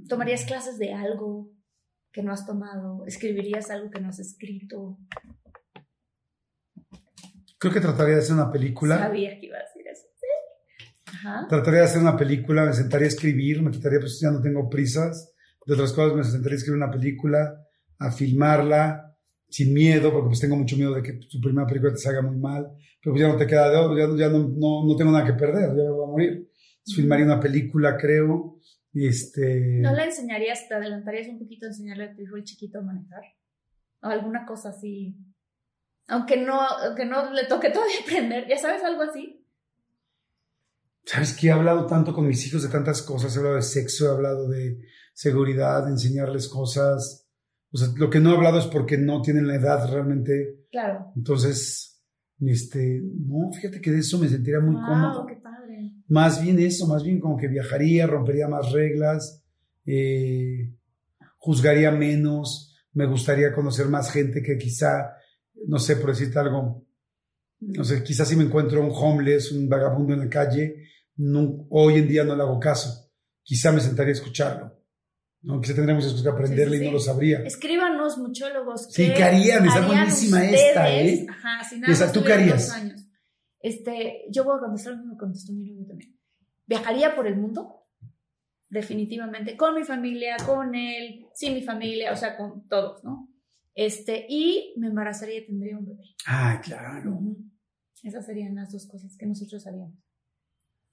[0.08, 1.52] ¿Tomarías clases de algo
[2.12, 3.04] que no has tomado?
[3.06, 4.98] ¿Escribirías algo que no has escrito?
[7.62, 8.98] creo que trataría de hacer una película.
[8.98, 10.08] Sabía que iba a decir eso.
[10.16, 10.26] Sí.
[11.12, 11.46] Ajá.
[11.48, 14.68] Trataría de hacer una película, me sentaría a escribir, me quitaría, pues ya no tengo
[14.68, 15.32] prisas.
[15.66, 17.54] De otras cosas, me sentaría a escribir una película,
[17.98, 19.14] a filmarla,
[19.48, 22.36] sin miedo, porque pues tengo mucho miedo de que tu primera película te salga muy
[22.38, 22.66] mal.
[23.02, 25.12] Pero pues ya no te queda de otro, ya, no- ya no, no, no tengo
[25.12, 26.30] nada que perder, ya me voy a morir.
[26.30, 28.58] Entonces, filmaría una película, creo.
[28.94, 29.78] Y este.
[29.80, 32.82] ¿No le enseñarías, te adelantarías un poquito a enseñarle a tu hijo el chiquito a
[32.82, 33.22] manejar?
[34.02, 35.16] O alguna cosa así.
[36.08, 39.41] Aunque no, aunque no le toque todavía aprender, ¿ya sabes algo así?
[41.12, 41.48] ¿Sabes qué?
[41.48, 43.34] He hablado tanto con mis hijos de tantas cosas.
[43.34, 44.78] He hablado de sexo, he hablado de
[45.12, 47.28] seguridad, de enseñarles cosas.
[47.70, 51.12] O sea, lo que no he hablado es porque no tienen la edad realmente Claro.
[51.14, 52.02] Entonces,
[52.40, 55.26] este, no, fíjate que de eso me sentiría muy Wow, cómodo.
[55.26, 55.92] qué padre.
[56.08, 59.44] Más bien eso, más bien como que viajaría, rompería más reglas,
[59.84, 60.72] eh,
[61.36, 65.12] juzgaría menos, me gustaría conocer más gente que quizá,
[65.66, 66.86] no sé, por decirte algo,
[67.60, 70.76] no sé, quizás si me encuentro un homeless, un vagabundo en la calle,
[71.16, 73.10] no- hoy en día no le hago caso.
[73.42, 74.78] Quizá me sentaría a escucharlo.
[75.42, 75.60] ¿no?
[75.60, 77.40] Quizá tendríamos que aprenderle Sí, sí, y no lo sabría.
[77.42, 78.86] Escríbanos, muchólogos.
[78.92, 79.66] Sí, ¿qué harían?
[79.66, 81.26] Está buenísima esta, ¿eh?
[81.28, 82.70] Ajá, si nada Esa, ¿tú qué harías?
[82.70, 83.04] años.
[83.58, 86.16] Este, yo voy a contestar lo que contestó mi novio también.
[86.66, 87.88] Viajaría por el mundo,
[88.68, 93.28] definitivamente, con mi familia, con él, sin mi familia, o sea, con todos, ¿no?
[93.74, 96.04] Este, y me embarazaría y tendría un bebé.
[96.26, 97.18] Ah, claro.
[98.02, 99.94] Esas serían las dos cosas que nosotros haríamos.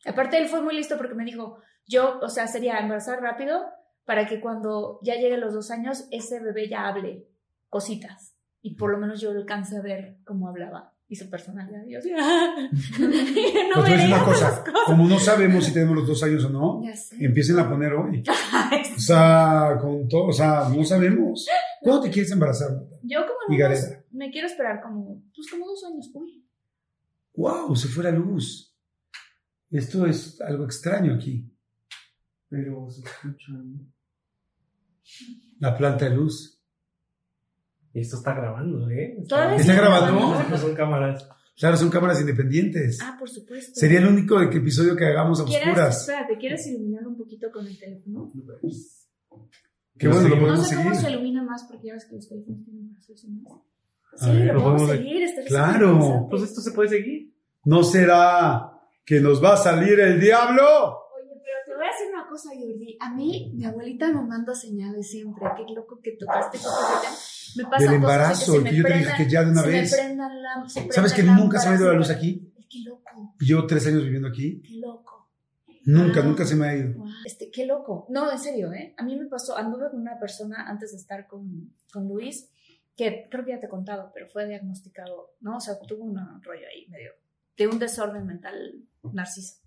[0.05, 3.65] Aparte, él fue muy listo porque me dijo, yo, o sea, sería embarazar rápido
[4.05, 7.27] para que cuando ya lleguen los dos años, ese bebé ya hable
[7.69, 8.35] cositas.
[8.61, 11.81] Y por lo menos yo alcance a ver cómo hablaba y su personalidad.
[11.97, 12.69] Así, ¡ah!
[13.75, 14.83] no vería una cosa, cosas.
[14.85, 16.81] como no sabemos si tenemos los dos años o no,
[17.19, 18.23] empiecen a poner hoy.
[18.95, 21.47] O sea, con todo, o sea, no sabemos.
[21.81, 22.69] ¿Cuándo te quieres embarazar?
[23.01, 24.03] Yo como Gareda.
[24.11, 26.11] me quiero esperar como, pues como dos años.
[26.13, 26.45] Uy,
[27.35, 27.75] ¡Wow!
[27.75, 28.68] Se fue la luz.
[29.71, 31.45] Esto es algo extraño aquí.
[32.49, 33.51] Pero se escucha.
[33.51, 33.79] ¿no?
[35.59, 36.59] La planta de luz.
[37.93, 39.17] Y esto está grabando, ¿eh?
[39.27, 40.43] Todavía ¿Está sigue grabando?
[40.49, 41.27] No son cámaras.
[41.57, 42.99] Claro, son cámaras independientes.
[43.01, 43.71] Ah, por supuesto.
[43.77, 46.01] Sería el único episodio que hagamos a ¿Quieres, oscuras.
[46.01, 48.31] espérate, ¿quieres iluminar un poquito con el teléfono?
[49.97, 50.39] Qué bueno, lo Sí.
[50.39, 51.15] No podemos sé cómo se seguir.
[51.15, 54.89] ilumina más porque ya ves que los teléfonos tienen más Sí, ver, lo lo podemos
[54.89, 55.23] seguir.
[55.23, 56.27] está Claro.
[56.29, 57.33] Pues esto se puede seguir.
[57.65, 58.71] ¿No será
[59.09, 60.61] que nos va a salir el diablo?
[61.17, 62.95] Oye, pero te voy a decir una cosa, Jordi.
[63.01, 65.47] A mí, mi abuelita me manda señales siempre.
[65.57, 67.53] Qué loco que tocaste cosas.
[67.57, 69.43] Me pasa Del cosas de embarazo, se me que yo te dije prendan- que ya
[69.43, 69.91] de una se vez.
[69.91, 72.53] Me prendan la, se ¿Sabes que prendan nunca se me ha ido la luz aquí?
[72.69, 74.61] Qué loco, Llevo tres años viviendo aquí.
[74.61, 75.31] qué loco.
[75.85, 76.23] Nunca, Ah.
[76.23, 77.03] nunca se me ha ido.
[77.25, 78.05] Este, qué loco.
[78.09, 78.93] No, en serio, ¿eh?
[78.95, 82.51] A mí me pasó, anduve con una persona antes de estar con, con Luis,
[82.95, 85.57] que creo que ya te he contado, pero fue diagnosticado, ¿no?
[85.57, 87.11] O sea, tuvo un rollo ahí medio
[87.59, 88.55] de un desorden mental
[89.13, 89.57] narciso.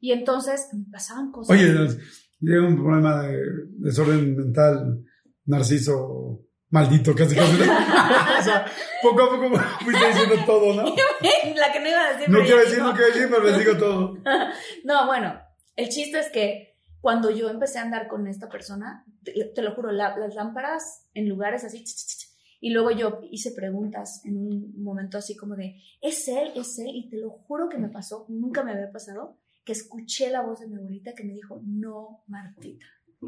[0.00, 1.50] Y entonces me pasaban cosas.
[1.56, 1.98] Oye,
[2.38, 3.38] tiene un problema de
[3.78, 5.04] desorden mental,
[5.46, 7.52] narciso, maldito, casi casi.
[7.60, 8.64] o sea,
[9.02, 10.84] poco a poco fuiste diciendo todo, ¿no?
[11.56, 12.28] la que no iba a decir.
[12.28, 14.16] No quiero decir, no quiero decir, pero les digo todo.
[14.84, 15.40] No, bueno,
[15.76, 19.74] el chiste es que cuando yo empecé a andar con esta persona, te, te lo
[19.74, 22.23] juro, la- las lámparas en lugares así, ch, ch, ch,
[22.64, 26.50] y luego yo hice preguntas en un momento así como de, ¿es él?
[26.56, 26.92] ¿Es él?
[26.94, 30.60] Y te lo juro que me pasó, nunca me había pasado, que escuché la voz
[30.60, 32.86] de mi abuelita que me dijo, no, Martita.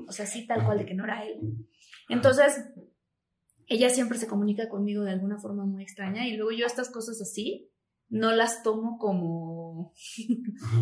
[0.08, 1.38] O sea, así tal cual de que no era él.
[2.08, 2.64] Entonces,
[3.66, 7.20] ella siempre se comunica conmigo de alguna forma muy extraña y luego yo estas cosas
[7.20, 7.70] así
[8.08, 9.92] no las tomo como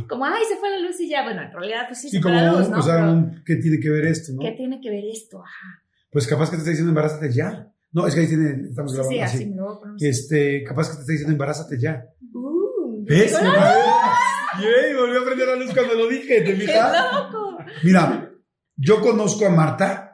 [0.08, 2.22] como ay se fue la luz y ya bueno en realidad pues sí, Sí, se
[2.22, 2.78] fue como, la luz ¿no?
[2.78, 4.42] o sea, Pero, ¿qué tiene que ver esto, no?
[4.42, 5.40] ¿qué tiene que ver esto?
[5.42, 5.82] Ajá.
[6.10, 7.73] Pues capaz que te está diciendo embarázate ya.
[7.94, 10.06] No, es que ahí tiene, estamos Sí, grabando sí, así así.
[10.06, 12.04] Este, capaz que te está diciendo embarázate ya.
[12.34, 13.34] Uh, ¿Ves?
[13.40, 14.18] ¡Ah!
[14.60, 16.92] Yay, volvió a prender la luz cuando lo dije, ¿te ¡Qué fijas?
[17.32, 17.58] loco!
[17.84, 18.30] Mira,
[18.76, 20.12] yo conozco a Marta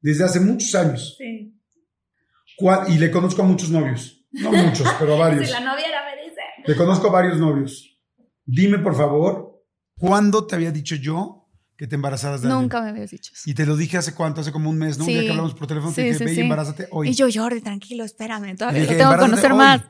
[0.00, 1.54] desde hace muchos años Sí.
[2.88, 4.26] Y le conozco a muchos novios.
[4.32, 5.46] No muchos, pero a varios.
[5.46, 6.40] Si la novia era me dice.
[6.66, 7.98] Le conozco a varios novios.
[8.44, 9.62] Dime, por favor,
[9.96, 11.37] ¿cuándo te había dicho yo
[11.78, 12.62] que te embarazaras de alguien?
[12.62, 13.48] Nunca me habías dicho eso.
[13.48, 15.04] Y te lo dije hace cuánto, hace como un mes, ¿no?
[15.04, 15.24] Un día Sí.
[15.26, 16.40] que hablamos por teléfono, te Sí, dije, sí, ve y sí.
[16.42, 17.08] embarázate hoy.
[17.08, 18.54] Y yo, Jordi, tranquilo, espérame.
[18.56, 19.58] Todavía dije, tengo que "Embarázate conocer hoy".
[19.58, 19.82] más.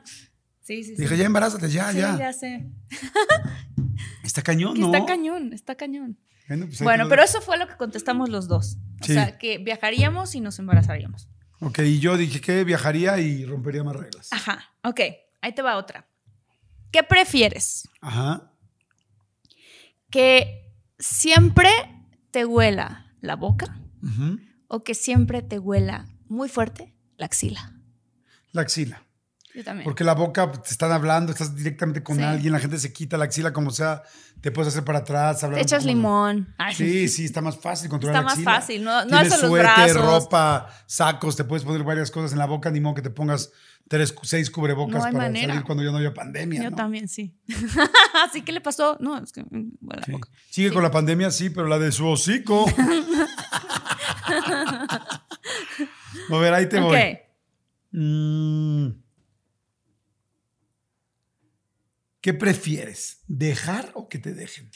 [0.61, 1.01] Sí, sí, sí.
[1.01, 2.17] Dije, ya embarázate, ya, Sí, ya.
[2.17, 2.69] ya sé.
[4.23, 4.93] Está cañón, ¿no?
[4.93, 6.17] Está cañón, está cañón.
[6.47, 8.77] Bueno, pues Bueno, te pero eso fue lo que contestamos los dos.
[9.01, 9.13] O Sí.
[9.13, 11.27] sea, que viajaríamos y nos embarazaríamos.
[11.59, 14.29] Ok, y yo dije que viajaría y rompería más reglas.
[14.31, 14.99] Ajá, ok.
[15.41, 16.07] Ahí te va otra.
[16.91, 17.87] ¿Qué prefieres?
[18.01, 18.51] Ajá.
[20.09, 20.68] ¿Que
[20.99, 21.69] siempre
[22.31, 23.79] te huela la boca
[24.67, 27.73] o que siempre te huela muy fuerte la axila?
[28.51, 29.03] La axila.
[29.55, 29.83] Yo también.
[29.83, 32.23] Porque la boca te están hablando, estás directamente con Sí.
[32.23, 34.03] alguien, la gente se quita la axila como sea,
[34.41, 36.53] te puedes hacer para atrás, hablar echas limón.
[36.75, 39.49] Sí, sí, está más fácil controlar Está la más fácil, no, no Tienes alzas los
[39.49, 40.05] suéter, brazos.
[40.23, 43.51] ropa, sacos, te puedes poner varias cosas en la boca, ni modo que te pongas
[43.87, 45.47] tres, seis cubrebocas No para manera.
[45.53, 46.61] salir cuando ya no haya pandemia.
[46.63, 46.75] Yo ¿no?
[46.77, 47.33] también, sí.
[48.25, 48.97] Así que le pasó.
[48.99, 49.41] No, es que.
[49.43, 49.47] mm,
[49.81, 50.11] huele la Sí.
[50.11, 50.29] boca.
[50.49, 52.65] Sigue con la pandemia, sí, pero la de su hocico.
[56.31, 56.83] A ver, ahí te Ok.
[56.83, 57.17] voy.
[57.91, 58.87] Mm.
[62.21, 63.23] ¿Qué prefieres?
[63.27, 64.69] ¿Dejar o que te dejen?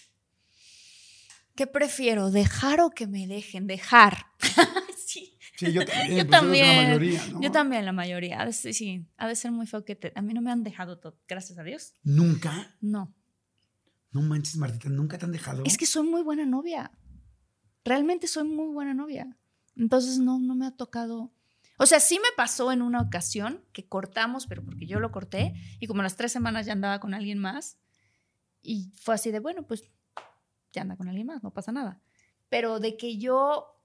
[1.56, 2.32] ¿Qué prefiero?
[2.32, 3.68] ¿Dejar o que me dejen?
[3.68, 4.26] Dejar.
[5.06, 5.38] sí.
[5.56, 6.08] Sí, yo también.
[6.10, 6.76] Yo pues, creo que también.
[6.78, 7.42] La mayoría, ¿no?
[7.42, 8.42] Yo también, la mayoría.
[8.42, 10.12] Ha de ser- sí, ha de ser muy feo que te.
[10.16, 11.94] A mí no me han dejado todo, gracias a Dios.
[12.04, 12.76] ¿Nunca?
[12.82, 13.14] No.
[14.12, 15.64] No manches, Martita, ¿nunca te han dejado?
[15.66, 16.92] Es que soy muy buena novia.
[17.84, 19.38] Realmente soy muy buena novia.
[19.76, 21.32] Entonces no, no me ha tocado.
[21.78, 25.54] O sea, sí me pasó en una ocasión que cortamos, pero porque yo lo corté
[25.80, 27.78] y como a las tres semanas ya andaba con alguien más
[28.62, 29.84] y fue así de, bueno, pues
[30.72, 32.02] ya anda con alguien más, no pasa nada.
[32.50, 33.80] Pero de que yo,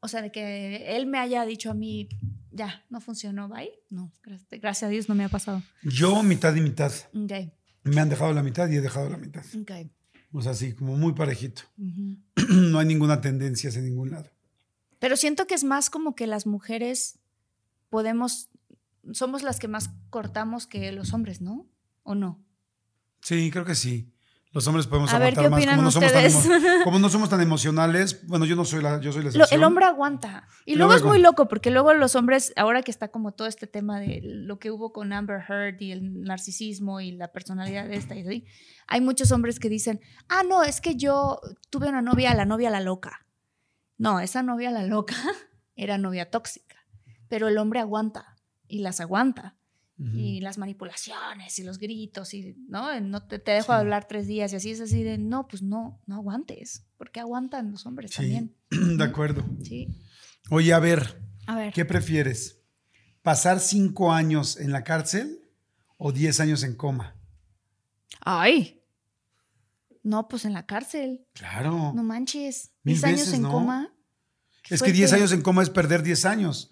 [0.00, 2.08] o sea, de que él me haya dicho a mí,
[2.50, 4.12] ya, no funcionó, bye, no,
[4.50, 5.62] gracias, a Dios no me ha pasado.
[5.82, 6.92] Yo mitad y mitad.
[7.14, 7.52] Ok,
[7.84, 9.44] Me han dejado la mitad y he dejado la mitad.
[9.60, 9.90] ok.
[10.32, 11.62] O sea, sí, como muy parejito.
[11.76, 14.30] no hay ninguna tendencia hacia ningún lado.
[14.98, 17.19] Pero siento que es más como que las mujeres
[17.90, 18.48] podemos,
[19.12, 21.66] somos las que más cortamos que los hombres, ¿no?
[22.02, 22.42] ¿O no?
[23.20, 24.12] Sí, creo que sí.
[24.52, 25.76] Los hombres podemos A ver, aguantar ¿qué más.
[25.76, 29.12] Como no, somos tan como no somos tan emocionales, bueno, yo no soy la, yo
[29.12, 29.60] soy la excepción.
[29.60, 30.48] el hombre aguanta.
[30.66, 33.46] Y El luego es muy loco, porque luego los hombres, ahora que está como todo
[33.46, 37.86] este tema de lo que hubo con Amber Heard y el narcisismo y la personalidad
[37.86, 38.44] de esta y así,
[38.88, 42.70] hay muchos hombres que dicen, ah, no, es que yo tuve una novia, la novia
[42.70, 43.24] la loca.
[43.98, 45.14] No, esa novia la loca
[45.76, 46.69] era novia tóxica,
[47.30, 48.36] pero el hombre aguanta
[48.68, 49.56] y las aguanta.
[50.14, 53.78] Y las manipulaciones y los gritos y no no te, te dejo Sí.
[53.80, 57.70] hablar tres días y así es así de no pues no no aguantes porque aguantan
[57.70, 58.56] los hombres Sí, también
[58.96, 59.44] de acuerdo.
[59.62, 59.88] sí
[60.48, 62.62] Oye, a ver, a ver ¿qué prefieres?
[63.20, 65.38] ¿Pasar cinco años en la cárcel
[65.98, 67.14] o diez años en coma?
[68.20, 68.82] ay
[70.02, 71.92] no pues en la cárcel Claro.
[71.94, 73.50] no manches Mil diez años en ¿no?
[73.50, 73.94] coma
[74.70, 75.22] es que diez fuerte.
[75.24, 76.70] años en coma es perder diez años.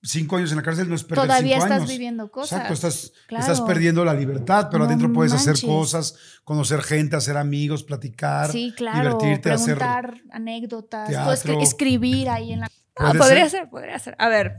[0.00, 1.90] Cinco años en la cárcel no es perder todavía cinco estás años.
[1.90, 3.42] viviendo cosas Exacto, estás, Claro.
[3.42, 8.50] estás perdiendo la libertad, pero No adentro puedes hacer cosas, conocer gente, hacer amigos, platicar,
[8.52, 9.82] sí claro divertirte, hacer
[10.30, 11.24] anécdotas teatro.
[11.24, 13.60] puedes escri- escribir ahí en la ¿Puede podría ser?
[13.62, 14.56] ser podría ser a ver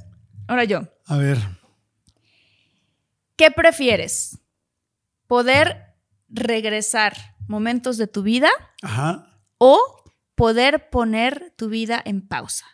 [0.47, 1.37] ahora yo A ver,
[3.35, 4.39] ¿Qué prefieres?
[5.27, 5.95] ¿Poder
[6.27, 7.15] regresar
[7.47, 8.49] momentos de tu vida
[8.81, 9.39] ajá.
[9.57, 9.79] o
[10.35, 12.65] poder poner tu vida en pausa?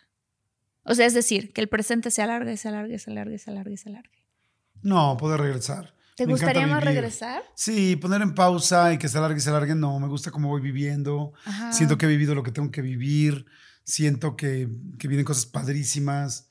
[0.86, 3.76] O sea, es decir, que el presente se alargue, se alargue, se alargue, se alargue,
[3.76, 4.24] se alargue.
[4.82, 5.94] No, poder regresar.
[6.16, 7.42] ¿Te Me gustaría más regresar?
[7.54, 10.48] Sí, poner en pausa y que se alargue y se alargue, no, me gusta cómo
[10.48, 11.32] voy viviendo.
[11.44, 11.72] Ajá.
[11.72, 13.46] Siento que he vivido lo que tengo que vivir.
[13.84, 14.68] Siento que,
[14.98, 16.50] que vienen cosas padrísimas.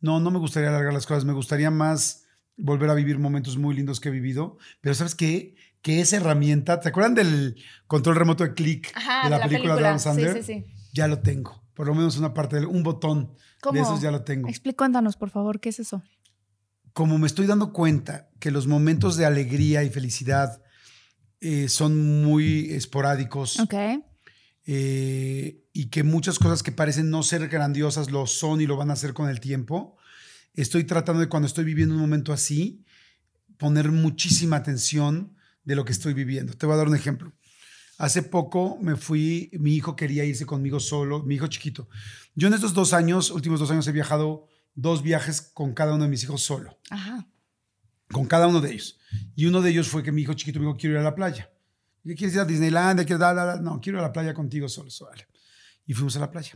[0.00, 1.24] No, no me gustaría alargar las cosas.
[1.24, 2.24] Me gustaría más
[2.56, 4.58] volver a vivir momentos muy lindos que he vivido.
[4.80, 5.56] Pero ¿sabes qué?
[5.82, 9.86] Que esa herramienta, ¿te acuerdan del control remoto de click Ajá, de la, película, de
[9.86, 10.34] Adam Sandler?
[10.34, 10.74] Sí, sí, sí.
[10.92, 11.62] Ya lo tengo.
[11.80, 13.72] Por lo menos una parte, de, un botón ¿Cómo?
[13.74, 14.50] de esos ya lo tengo.
[14.76, 16.02] Cuéntanos, por favor, ¿qué es eso?
[16.92, 20.62] como me estoy dando cuenta que los momentos de alegría y felicidad
[21.40, 23.72] eh, son muy esporádicos Ok.
[24.66, 28.90] eh, y que muchas cosas que parecen no ser grandiosas lo son y lo van
[28.90, 29.96] a hacer con el tiempo,
[30.52, 32.84] estoy tratando de cuando estoy viviendo un momento así,
[33.56, 36.52] poner muchísima atención de lo que estoy viviendo.
[36.52, 37.32] Te voy a dar un ejemplo.
[38.00, 41.88] Hace poco me fui, mi hijo quería irse conmigo solo, mi hijo chiquito.
[42.34, 46.04] Yo en estos dos años, últimos dos años, he viajado dos viajes con cada uno
[46.04, 47.26] de mis hijos solo Ajá.
[48.10, 48.98] con cada uno de ellos.
[49.36, 51.14] Y uno de ellos fue que mi hijo chiquito me dijo, quiero ir a la
[51.14, 51.50] playa.
[52.04, 53.04] ¿Y ¿Quieres ir a Disneylandia?
[53.04, 53.60] ¿Quieres dar, dar, dar?
[53.60, 54.88] No, quiero ir a la playa contigo solo.
[54.90, 55.12] solo.
[55.86, 56.52] Y fuimos a la playa.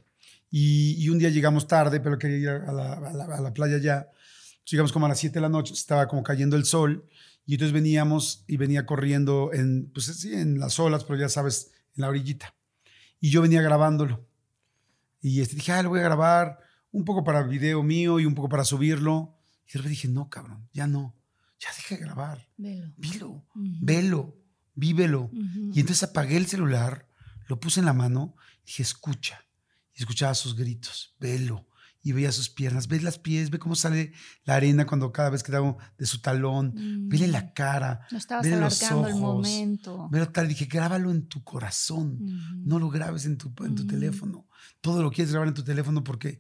[0.51, 3.53] Y, y un día llegamos tarde, pero quería ir a la, a la- a la
[3.53, 3.97] playa ya.
[3.99, 7.05] Entonces llegamos como a las 7 de la noche, estaba como cayendo el sol.
[7.47, 11.73] Y entonces veníamos y venía corriendo en, pues sí, en las olas, pero ya sabes,
[11.95, 12.55] en la orillita.
[13.21, 14.27] Y yo venía grabándolo.
[15.21, 16.59] Y este, dije, ah, lo voy a grabar
[16.91, 19.37] un poco para el video mío y un poco para subirlo.
[19.67, 21.15] Y de repente dije, no, cabrón, ya no.
[21.59, 22.49] Ya deja de grabar.
[22.57, 22.93] Velo.
[22.97, 23.45] Vilo, Ujú.
[23.81, 24.37] velo,
[24.75, 25.31] vívelo.
[25.33, 27.09] Y entonces apagué el celular,
[27.49, 29.45] lo puse en la mano y dije, escucha.
[29.95, 31.67] Y escuchaba sus gritos, velo.
[32.07, 34.13] Y veía sus piernas, ve las pies, ve cómo sale
[34.45, 37.09] la arena cuando cada vez que un- de su talón, Mm.
[37.09, 39.23] vele la cara, No estabas vele los alargando el ojos.
[39.23, 40.09] momento.
[40.31, 40.47] tal.
[40.49, 42.19] Dije, grábalo en tu corazón.
[42.23, 42.63] Ujú.
[42.63, 43.87] No lo grabes en tu, en tu Ujú.
[43.91, 44.47] teléfono.
[44.83, 46.39] Todo lo quieres grabar en tu teléfono porque,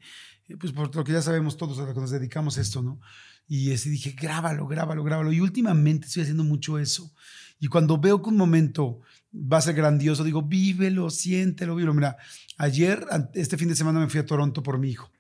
[0.48, 3.00] eh, pues por lo que ya sabemos todos que nos dedicamos a esto, ¿no?
[3.48, 5.33] Y así dije, grábalo, grábalo, grábalo.
[5.33, 7.11] Y últimamente estoy haciendo mucho eso.
[7.59, 9.00] Y cuando veo que un momento
[9.35, 11.94] va a ser grandioso, digo, vívelo, siéntelo, vívelo.
[11.94, 12.16] Mira,
[12.59, 15.11] ayer, este fin de semana me fui a Toronto por mi hijo.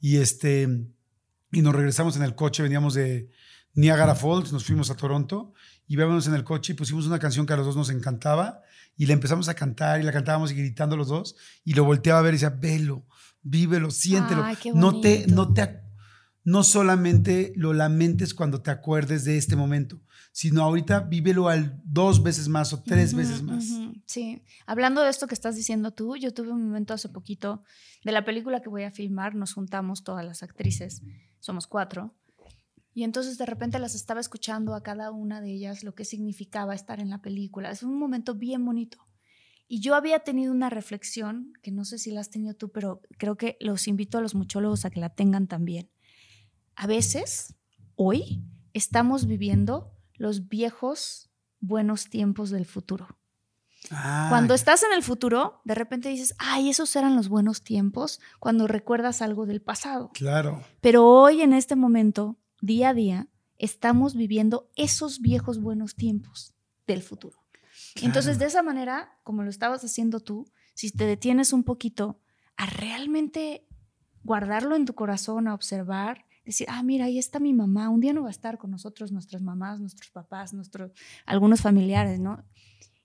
[0.00, 0.68] Y este,
[1.52, 3.28] y nos regresamos en el coche, veníamos de
[3.74, 5.52] Niagara Falls, nos fuimos a Toronto
[5.86, 8.62] y íbamos en el coche y pusimos una canción que a los dos nos encantaba
[8.96, 12.18] y la empezamos a cantar y la cantábamos y gritando los dos y lo volteaba
[12.18, 13.04] a ver y decía, velo,
[13.42, 14.44] vívelo, siéntelo.
[14.44, 15.80] Ay, qué no te, no te,
[16.44, 20.00] no solamente lo lamentes cuando te acuerdes de este momento,
[20.32, 23.64] sino ahorita vívelo al dos veces más o tres veces más.
[24.06, 27.62] Sí, hablando de esto que estás diciendo tú, yo tuve un momento hace poquito
[28.04, 31.02] de la película que voy a filmar, nos juntamos todas las actrices,
[31.40, 32.14] somos cuatro,
[32.92, 36.74] y entonces de repente las estaba escuchando a cada una de ellas lo que significaba
[36.74, 37.70] estar en la película.
[37.70, 38.98] Es un momento bien bonito.
[39.68, 43.02] Y yo había tenido una reflexión, que no sé si la has tenido tú, pero
[43.18, 45.88] creo que los invito a los muchólogos a que la tengan también.
[46.76, 47.54] A veces,
[47.94, 51.30] hoy, estamos viviendo los viejos
[51.60, 53.20] buenos tiempos del futuro.
[53.88, 58.66] Cuando estás en el futuro, de repente dices, ay, esos eran los buenos tiempos, cuando
[58.66, 60.10] recuerdas algo del pasado.
[60.12, 60.62] Claro.
[60.80, 66.54] Pero hoy, en este momento, día a día, estamos viviendo esos viejos buenos tiempos
[66.86, 67.38] del futuro.
[68.02, 72.20] Entonces, de esa manera, como lo estabas haciendo tú, si te detienes un poquito
[72.56, 73.66] a realmente
[74.22, 78.12] guardarlo en tu corazón, a observar, decir, ah, mira, ahí está mi mamá, un día
[78.12, 80.92] no va a estar con nosotros, nuestras mamás, nuestros papás, nuestros,
[81.26, 82.44] algunos familiares, ¿no?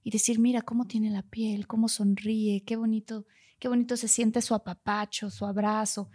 [0.04, 3.26] Y decir, mira cómo tiene la piel, cómo sonríe, qué bonito,
[3.60, 6.10] qué bonito se siente su apapacho, su abrazo.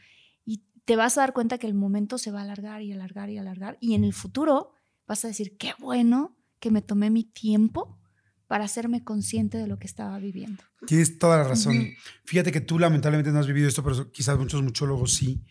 [0.44, 3.30] Y te vas a dar cuenta que el momento se va a alargar y alargar
[3.30, 3.78] y alargar.
[3.80, 4.72] Y en el futuro
[5.06, 7.98] vas a decir, qué bueno que me tomé mi tiempo
[8.46, 10.62] para hacerme consciente de lo que estaba viviendo.
[10.86, 11.90] Tienes toda la razón.
[12.24, 15.44] Fíjate que tú lamentablemente no has vivido esto, pero quizás muchos muchólogos sí.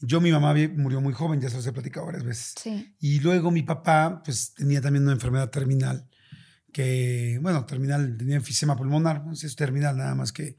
[0.00, 2.54] Yo, mi mamá murió muy joven, ya se los he platicado varias veces.
[2.60, 2.94] Sí.
[3.00, 6.08] Y luego mi papá, pues tenía también una enfermedad terminal,
[6.72, 10.58] que, bueno, terminal, tenía enfisema pulmonar, no sé es terminal, nada más que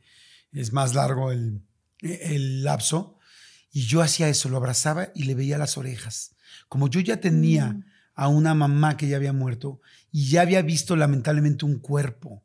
[0.52, 1.62] es más largo el,
[2.00, 3.19] el lapso.
[3.71, 6.35] Y yo hacía eso, lo abrazaba y le veía las orejas.
[6.67, 7.83] Como yo ya tenía Mm.
[8.15, 9.79] a una mamá que ya había muerto
[10.12, 12.44] y ya había visto lamentablemente un cuerpo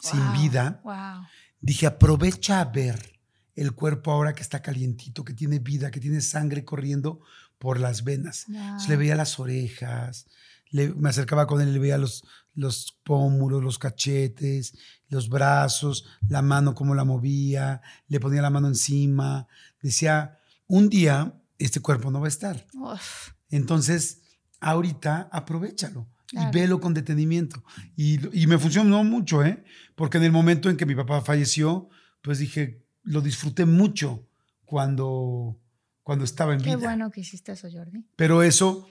[0.00, 1.24] sin vida, Wow.
[1.60, 3.17] dije, aprovecha a ver
[3.60, 7.20] el cuerpo ahora que está calientito, que tiene vida, que tiene sangre corriendo
[7.58, 8.46] por las venas.
[8.48, 10.26] Entonces, le veía las orejas,
[10.70, 14.76] le- me acercaba con él, le veía los, los pómulos, los cachetes,
[15.08, 19.46] los brazos, la mano, cómo la movía, le ponía la mano encima.
[19.82, 22.66] Decía, un día este cuerpo no va a estar.
[22.74, 24.20] Uf, Entonces,
[24.60, 26.50] ahorita aprovechalo Claro.
[26.50, 27.64] y velo con detenimiento.
[27.96, 29.64] Y, y me funcionó mucho, ¿eh?
[29.96, 31.88] Porque en el momento en que mi papá falleció,
[32.20, 34.26] pues dije, lo disfruté mucho
[34.64, 35.58] cuando,
[36.02, 36.88] cuando estaba en qué vida.
[36.88, 38.04] bueno que hiciste eso, Jordi.
[38.16, 38.88] Pero eso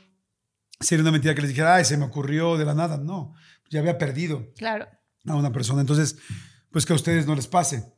[0.80, 2.98] sería una mentira que les dijera, ay, se me ocurrió de la nada.
[2.98, 3.34] No,
[3.70, 4.88] ya había perdido Claro.
[5.26, 5.82] a una persona.
[5.82, 6.18] Entonces,
[6.72, 7.94] pues que a ustedes no les pase.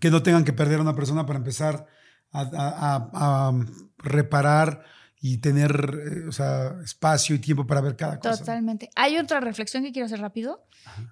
[0.00, 1.86] Que no tengan que perder a una persona para empezar
[2.30, 3.52] a, a- a- a
[3.98, 4.84] reparar
[5.20, 5.70] y tener
[6.24, 8.38] eh, o sea, espacio y tiempo para ver cada cosa.
[8.38, 8.90] Totalmente.
[8.96, 10.66] Hay otra reflexión que quiero hacer rápido,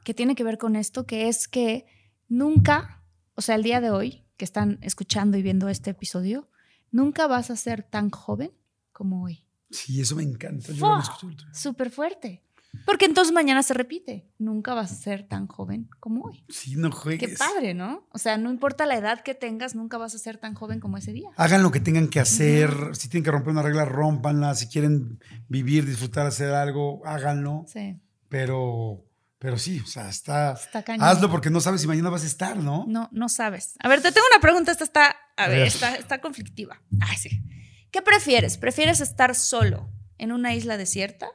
[0.05, 1.87] que tiene que ver con esto, que es que
[2.29, 3.00] nunca,
[3.41, 6.51] o sea, el día de hoy, que están escuchando y viendo este episodio,
[6.91, 8.53] nunca vas a ser tan joven
[8.93, 9.47] como hoy.
[9.71, 10.71] Sí, eso me encanta.
[10.75, 11.47] Yo día.
[11.55, 12.43] Súper fuerte.
[12.85, 14.29] Porque entonces mañana se repite.
[14.37, 16.45] Nunca vas a ser tan joven como hoy.
[16.51, 17.31] Sí, no juegues.
[17.31, 18.07] Qué padre, ¿no?
[18.11, 20.99] O sea, no importa la edad que tengas, nunca vas a ser tan joven como
[20.99, 21.31] ese día.
[21.37, 22.71] Hagan lo que tengan que hacer.
[22.93, 24.55] Si tienen que romper una regla, rompanla.
[24.55, 25.19] Si quieren
[25.49, 27.65] vivir, disfrutar, hacer algo, háganlo.
[27.69, 29.07] Sí, Pero,
[29.41, 30.53] pero sí, o sea, está.
[30.53, 31.09] está cañón.
[31.09, 32.85] Hazlo porque no sabes si mañana vas a estar, ¿no?
[32.87, 33.75] No, no sabes.
[33.81, 34.71] A ver, te tengo una pregunta.
[34.71, 35.67] Esta está, a A ver, ver.
[35.67, 36.81] está, está conflictiva.
[37.01, 37.43] Ay, sí.
[37.91, 38.59] ¿Qué prefieres?
[38.59, 41.31] ¿Prefieres estar solo en una isla desierta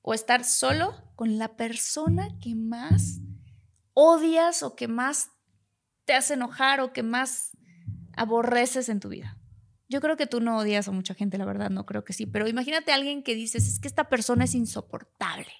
[0.00, 3.20] o estar solo con la persona que más
[3.92, 5.28] odias o que más
[6.06, 7.50] te hace enojar o que más
[8.16, 9.38] aborreces en tu vida?
[9.88, 12.24] Yo creo que tú no odias a mucha gente, la verdad, no creo que sí,
[12.26, 15.52] pero imagínate a alguien que dices, es que esta persona es insoportable.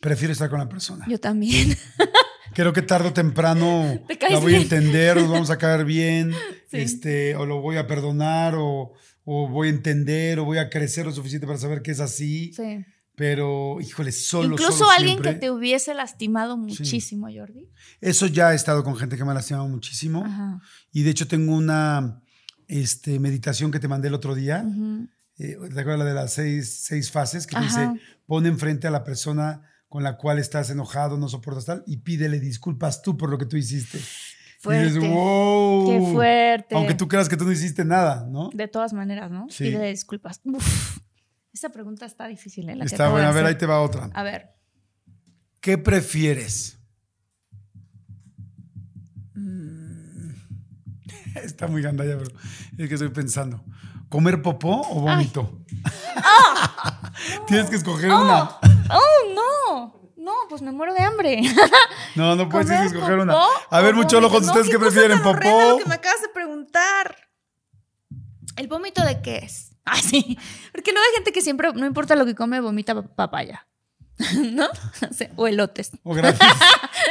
[0.00, 1.04] Prefiero estar con la persona.
[1.08, 1.76] Yo también.
[2.54, 4.62] Creo que tarde o temprano Te la voy a bien.
[4.62, 6.32] entender, nos vamos a caer bien,
[6.70, 6.76] Sí.
[6.78, 8.92] este, o lo voy a perdonar, o,
[9.24, 12.52] o voy a entender, o voy a crecer lo suficiente para saber que es así.
[12.54, 12.84] Sí.
[13.16, 15.34] Pero, híjole, solo, Incluso solo alguien siempre.
[15.34, 17.68] que te hubiese lastimado muchísimo, Jordi.
[18.00, 20.24] Eso ya he estado con gente que me ha lastimado muchísimo.
[20.24, 20.60] Ajá.
[20.92, 22.22] Y de hecho tengo una
[22.66, 24.64] este, meditación que te mandé el otro día.
[24.66, 25.08] Ujú.
[25.38, 27.46] Eh, ¿Te acuerdas la de las seis, seis fases?
[27.46, 27.88] Que te dice,
[28.26, 29.62] pon enfrente a la persona
[29.94, 33.46] con la cual estás enojado, no soportas tal, y pídele disculpas tú por lo que
[33.46, 34.00] tú hiciste.
[34.58, 34.82] Fuerte.
[34.82, 35.86] Y dices, wow.
[35.88, 36.74] Qué fuerte.
[36.74, 38.50] Aunque tú creas que tú no hiciste nada, ¿no?
[38.52, 39.46] De todas maneras, ¿no?
[39.50, 39.66] Sí.
[39.70, 40.40] Pide disculpas.
[40.42, 40.98] Uf.
[41.52, 42.74] Esa pregunta está difícil, ¿eh?
[42.74, 43.28] La Está bueno.
[43.28, 44.10] A ver, ahí te va otra.
[44.12, 44.56] A ver.
[45.60, 46.76] ¿Qué prefieres?
[49.34, 50.30] Mm.
[51.36, 52.36] Está muy gandalla, pero
[52.78, 53.64] es que estoy pensando.
[54.08, 55.64] ¿Comer popó o vómito?
[57.46, 58.58] Tienes que escoger una.
[58.90, 60.00] ¡Oh, no!
[60.16, 61.42] No, pues me muero de hambre.
[62.14, 63.36] No, no puedes tienes que ¿Comer escoger una.
[63.70, 64.52] A ver, o muchólogos, vómito?
[64.52, 65.20] ¿ustedes qué prefieren?
[65.20, 65.70] ¿Popó?
[65.70, 67.16] lo que me acabas de preguntar.
[68.56, 69.70] ¿El vómito de qué es?
[69.86, 70.38] Ah, sí.
[70.72, 73.66] Porque luego hay gente que siempre, no importa lo que come, vomita papaya.
[74.52, 74.66] ¿No?
[75.36, 75.90] O elotes.
[76.04, 76.40] O gratis.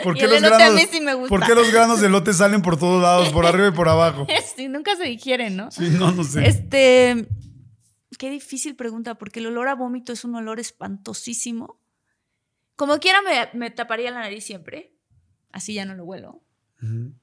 [0.03, 0.73] ¿Por Y qué los a granos?
[0.75, 1.29] mí sí me gusta.
[1.29, 4.25] ¿Por qué los granos de elote salen por todos lados, por arriba y por abajo?
[4.55, 5.69] Sí, nunca se digieren, ¿no?
[5.69, 6.47] Sí, no, no sé.
[6.47, 7.27] Este,
[8.23, 11.81] qué difícil pregunta, porque el olor a vómito es un olor espantosísimo.
[12.77, 14.95] Como quiera me, me taparía la nariz siempre,
[15.51, 16.41] así ya no lo huelo.
[16.81, 17.13] Ujú.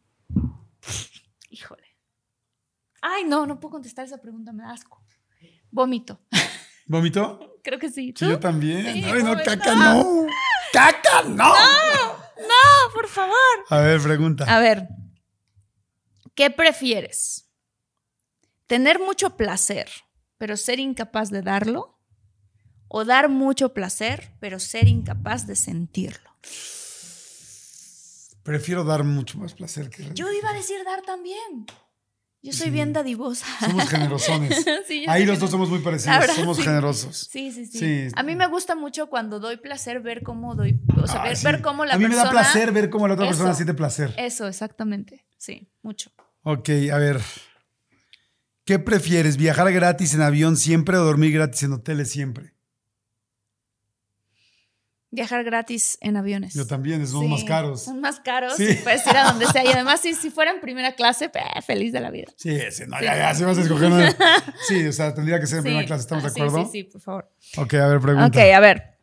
[1.49, 1.97] Híjole.
[3.01, 5.03] Ay, no, no puedo contestar esa pregunta, me da asco.
[5.71, 6.21] Vómito.
[6.87, 7.59] ¿Vomito?
[7.65, 8.13] Creo que sí.
[8.15, 8.83] Sí, yo también.
[8.83, 10.27] Sí, Ay, no, caca, no.
[10.71, 11.55] ¡Caca, no!
[11.55, 13.65] No, por favor.
[13.71, 14.45] A ver, pregunta.
[14.55, 14.87] A ver,
[16.35, 17.51] ¿qué prefieres?
[18.67, 19.89] ¿Tener mucho placer,
[20.41, 21.99] pero ser incapaz de darlo?
[22.89, 26.31] ¿O dar mucho placer, pero ser incapaz de sentirlo?
[28.43, 31.67] Prefiero dar mucho más placer que Yo iba a decir dar también.
[32.43, 32.71] Yo soy Sí.
[32.73, 33.45] bien dadivosa.
[33.61, 34.65] Somos generosones.
[34.89, 36.19] Sí, Ahí los dos somos muy parecidos.
[36.21, 36.63] verdad, somos sí.
[36.63, 37.29] generosos.
[37.31, 38.09] Sí, sí, sí.
[38.17, 41.61] A mí me gusta mucho cuando doy placer ver cómo doy, o sea, Ah, ver,
[41.61, 42.23] cómo la A mí persona...
[42.23, 44.15] me da placer ver cómo la otra persona siente placer.
[44.17, 45.27] Eso, exactamente.
[45.37, 46.11] Sí, mucho.
[46.43, 47.21] Ok, a ver.
[48.71, 49.37] ¿Qué prefieres?
[49.37, 52.55] ¿Viajar gratis en avión siempre o dormir gratis en hoteles siempre?
[55.11, 56.55] Viajar gratis en aviones.
[56.55, 57.83] Yo también, son Sí, más caros.
[57.83, 58.55] Son más caros.
[58.57, 58.69] Sí.
[58.85, 59.65] Puedes ir a donde sea.
[59.65, 61.33] Y además, si, si fuera en primera clase,
[61.67, 62.29] feliz de la vida.
[62.37, 63.07] Sí, sí, no, Sí.
[63.07, 64.17] ya, ya, si vas a escoger una-
[64.69, 66.59] Sí, o sea, tendría que ser en primera clase, ¿estamos Ah, de acuerdo?
[66.67, 67.33] Sí, sí, sí, por favor.
[67.57, 68.29] Ok, a ver, pregunta.
[68.29, 68.99] Ok, a ver.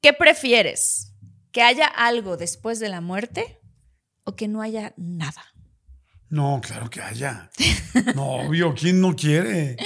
[0.00, 1.12] ¿Qué prefieres?
[1.52, 3.60] ¿Que haya algo después de la muerte
[4.24, 5.44] o que no haya nada?
[6.28, 7.50] No, claro que haya.
[8.14, 9.76] No, obvio, ¿quién no quiere?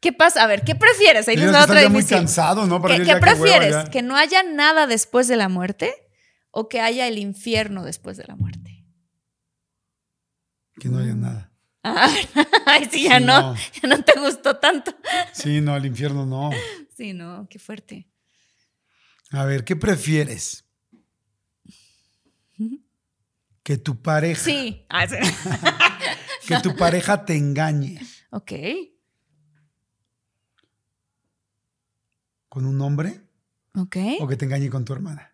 [0.00, 0.42] ¿Qué pasa?
[0.42, 1.28] A ver, ¿qué prefieres?
[1.28, 2.80] Ahí les va otra muy cansado, ¿no?
[2.80, 3.88] Para ¿Qué, qué prefieres?
[3.90, 5.94] ¿Que no haya nada después de la muerte
[6.50, 8.84] o que haya el infierno después de la muerte?
[10.78, 11.50] Que no haya nada.
[11.82, 12.10] Ah,
[12.66, 13.54] Ay, sí, ya Sí, no, no.
[13.82, 14.94] ya no te gustó tanto.
[15.32, 16.50] Sí, no, el infierno no.
[16.96, 18.08] Sí, no, qué fuerte.
[19.30, 20.64] A ver, ¿qué prefieres?
[23.64, 24.86] Que tu pareja, Sí.
[24.88, 25.06] Ah,
[26.46, 27.98] que tu pareja te engañe
[28.30, 28.52] ok.
[32.48, 33.20] con un hombre
[33.74, 33.96] Ok.
[34.20, 35.33] o que te engañe con tu hermana.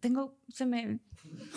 [0.00, 0.36] Tengo.
[0.52, 1.00] Se me.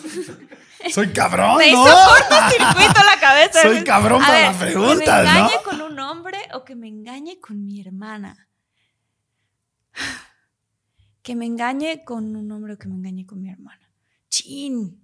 [0.90, 1.94] Soy cabrón, Me hizo ¿no?
[2.08, 3.62] cortocircuito la cabeza.
[3.62, 5.62] Soy cabrón A para ver, las preguntas, ¿Que me engañe ¿no?
[5.62, 8.48] con un hombre o que me engañe con mi hermana?
[11.22, 13.90] Que me engañe con un hombre o que me engañe con mi hermana.
[14.28, 15.00] Chin.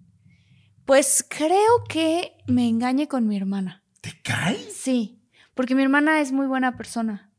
[0.84, 3.82] Pues creo que me engañe con mi hermana.
[4.00, 4.56] ¿Te cae?
[4.70, 5.22] Sí,
[5.54, 7.30] porque mi hermana es muy buena persona.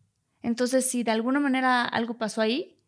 [0.42, 2.81] Entonces, si de alguna manera algo pasó ahí,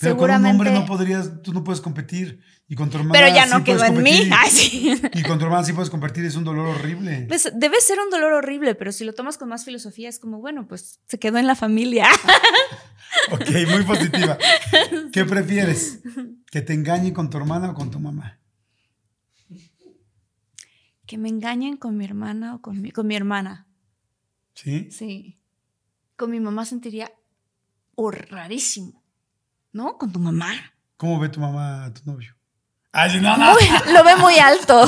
[0.00, 0.58] Pero seguramente.
[0.58, 2.40] con un hombre no podrías, tú no puedes competir.
[2.68, 4.30] Y con tu hermana Pero ya sí no quedó puedes en mí.
[4.32, 5.00] Ay, sí.
[5.14, 7.24] Y con tu hermana sí puedes competir, es un dolor horrible.
[7.26, 10.40] Pues, debe ser un dolor horrible, pero si lo tomas con más filosofía, es como,
[10.40, 12.06] bueno, pues se quedó en la familia.
[13.32, 14.36] Ok, muy positiva.
[15.12, 16.00] ¿Qué prefieres?
[16.50, 18.38] ¿Que te engañe con tu hermana o con tu mamá?
[21.08, 23.66] que me engañen con mi hermana o con mi, con mi hermana.
[24.54, 24.90] ¿Sí?
[24.90, 25.40] Sí.
[26.16, 27.10] Con mi mamá sentiría
[27.94, 29.02] oh, rarísimo.
[29.78, 29.96] ¿No?
[29.96, 30.50] Con tu mamá.
[30.96, 32.34] ¿Cómo ve tu mamá a tu novio?
[32.90, 33.52] Ay, no, no.
[33.52, 34.84] Muy- lo ve muy alto.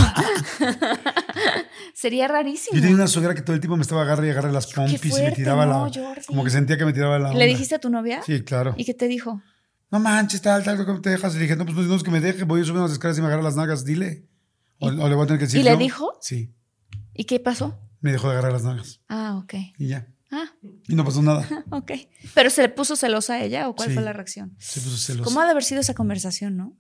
[1.94, 2.74] Sería rarísimo.
[2.74, 5.16] Yo tenía una suegra que todo el tiempo me estaba agarrando y agarrando las pompis
[5.16, 5.92] y me tiraba no, la.
[5.92, 6.26] Jordi.
[6.26, 7.28] Como que sentía que me tiraba la.
[7.28, 7.44] ¿Le onda.
[7.46, 8.20] dijiste a tu novia?
[8.26, 8.74] Sí, claro.
[8.76, 9.40] ¿Y qué te dijo?
[9.92, 11.34] No manches, tal, tal, ¿cómo te dejas?
[11.34, 13.18] Y le dije, no, pues no es que me deje, voy a subir unas escaleras
[13.18, 14.26] y me agarra las nalgas, dile.
[14.80, 15.60] O, o le voy a tener que decir.
[15.60, 16.18] ¿Y le dijo?
[16.20, 16.52] Sí,
[17.14, 17.78] ¿Y qué pasó?
[18.00, 19.00] me dejó de agarrar las nalgas.
[19.08, 19.54] Ah, ok.
[19.78, 20.08] Y ya.
[20.32, 20.50] Ah,
[20.88, 21.46] Y no pasó nada.
[21.70, 21.92] ok.
[22.34, 23.94] ¿Pero se le puso celosa a ella o cuál Sí.
[23.94, 24.54] fue la reacción?
[24.58, 25.24] Se puso celoso.
[25.24, 26.76] ¿Cómo ha de haber sido esa conversación, no?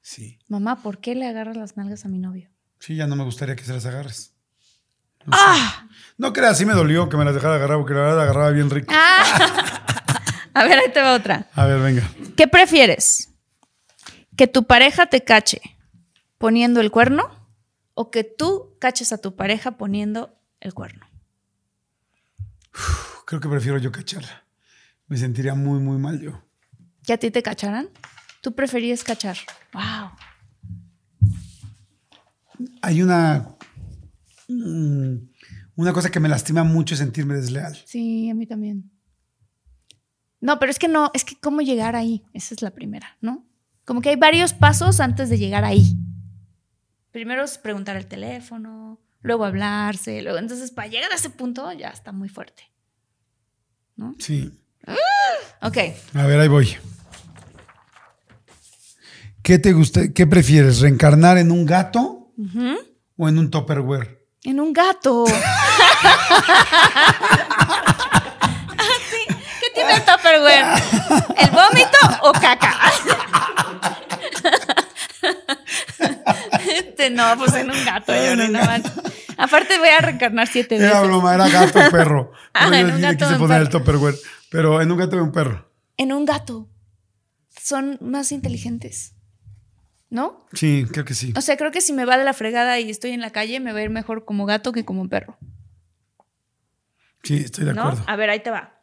[0.00, 0.38] Sí.
[0.48, 2.50] Mamá, ¿por qué le agarras las nalgas a mi novio?
[2.78, 4.34] Sí, ya no me gustaría que se las agarres.
[5.26, 5.42] No, sé.
[5.44, 5.88] ¡Ah!
[6.18, 8.70] No creas, sí me dolió que me las dejara agarrar porque la verdad agarraba bien
[8.70, 8.92] rico.
[8.96, 9.82] ¡Ah!
[10.54, 11.50] A ver, ahí te va otra.
[11.54, 12.08] A ver, venga.
[12.36, 13.30] ¿Qué prefieres?
[14.36, 15.60] ¿Que tu pareja te cache
[16.38, 17.28] poniendo el cuerno
[17.94, 21.04] o que tú caches a tu pareja poniendo el cuerno?
[23.26, 24.44] Creo que prefiero yo cacharla.
[25.08, 26.42] Me sentiría muy, muy mal yo.
[27.04, 27.88] ¿Que a ti te cacharan?
[28.40, 29.36] Tú preferías cachar.
[29.74, 30.10] ¡Wow!
[32.82, 33.48] Hay una.
[34.48, 35.16] mm,
[35.76, 37.76] Una cosa que me lastima mucho es sentirme desleal.
[37.84, 38.90] Sí, a mí también.
[40.40, 43.44] No, pero es que no, es que cómo llegar ahí, esa es la primera, ¿no?
[43.84, 45.96] Como que hay varios pasos antes de llegar ahí.
[47.10, 51.88] Primero es preguntar el teléfono, luego hablarse, luego, entonces para llegar a ese punto ya
[51.88, 52.62] está muy fuerte.
[54.18, 54.52] Sí.
[55.62, 55.78] Ok,
[56.14, 56.76] A ver, ahí voy.
[59.42, 60.12] ¿Qué te gusta?
[60.12, 60.80] ¿Qué prefieres?
[60.80, 62.32] ¿Reencarnar en un gato
[63.16, 64.16] o en un Tupperware?
[64.44, 65.24] en un gato.
[65.28, 66.14] Ah,
[69.10, 69.34] sí.
[69.60, 70.66] ¿Qué tiene el Tupperware?
[71.38, 72.74] ¿El vómito o caca?
[76.68, 78.92] Este no, pues en un gato, yo no manches.
[79.38, 80.90] Aparte voy a reencarnar siete veces.
[80.90, 82.32] Era broma, era gato o perro.
[82.54, 83.78] Ah, Pero en un gato quise poner el perro.
[83.80, 84.14] Tupperware.
[84.50, 85.70] Pero en un gato o un perro.
[85.96, 86.68] En un gato.
[87.60, 89.14] Son más inteligentes.
[90.08, 90.46] ¿No?
[90.52, 91.32] Sí, creo que sí.
[91.36, 93.58] O sea, creo que si me va de la fregada y estoy en la calle,
[93.60, 95.36] me va a ir mejor como gato que como perro.
[97.24, 97.82] Sí, estoy de ¿No?
[97.82, 98.04] acuerdo.
[98.06, 98.80] A ver, ahí te va.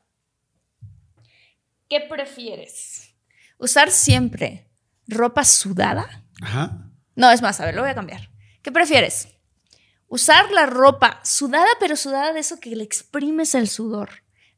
[1.90, 3.16] ¿Qué prefieres?
[3.58, 4.68] ¿Usar siempre
[5.08, 6.24] ropa sudada?
[6.42, 6.90] Ajá.
[7.16, 8.30] No, es más, a ver, lo voy a cambiar.
[8.62, 9.30] ¿Qué prefieres?
[10.14, 14.10] ¿Usar la ropa sudada, pero sudada de eso que le exprimes el sudor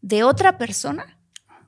[0.01, 1.18] de otra persona?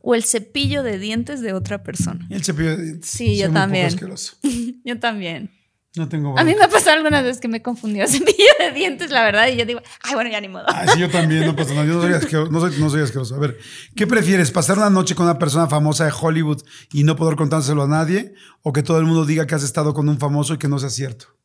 [0.02, 2.28] ¿O el cepillo de dientes de otra persona?
[2.30, 3.10] El cepillo de dientes.
[3.10, 3.96] Sí, yo Soy también.
[4.84, 5.52] Yo también.
[5.96, 8.74] No tengo A mí me ha pasado algunas veces que me he confundido cepillo de
[8.74, 10.66] dientes, la verdad, y yo digo, ay, bueno, ya ni modo.
[10.68, 11.86] Ah, sí, yo también, no pasa nada.
[11.86, 13.36] Yo no soy, asqueroso, no, soy, no soy asqueroso.
[13.36, 13.58] A ver,
[13.96, 14.52] ¿qué prefieres?
[14.52, 16.62] ¿Pasar una noche con una persona famosa de Hollywood
[16.92, 18.34] y no poder contárselo a nadie?
[18.64, 20.78] ¿O que todo el mundo diga que has estado con un famoso y que no
[20.78, 21.37] sea cierto?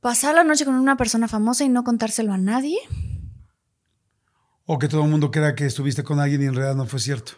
[0.00, 2.78] Pasar la noche con una persona famosa y no contárselo a nadie.
[4.64, 7.00] ¿O que todo el mundo crea que estuviste con alguien y en realidad no fue
[7.00, 7.32] cierto?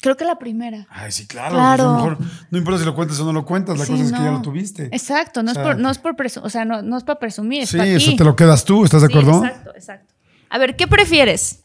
[0.00, 0.86] Creo que la primera.
[0.90, 1.54] Ay, sí, claro.
[1.56, 1.76] Claro.
[1.76, 2.18] pues a lo mejor
[2.50, 4.30] no importa si lo cuentas o no lo cuentas, la Sí, cosa es que ya
[4.30, 4.84] lo tuviste.
[4.92, 7.18] Exacto, no, O sea, es por, no es por o sea, no, no es para
[7.18, 8.16] presumir, es Sí, para eso ti.
[8.16, 9.44] te lo quedas tú, ¿estás de acuerdo?
[9.44, 10.14] exacto, exacto.
[10.50, 11.64] A ver, ¿qué prefieres?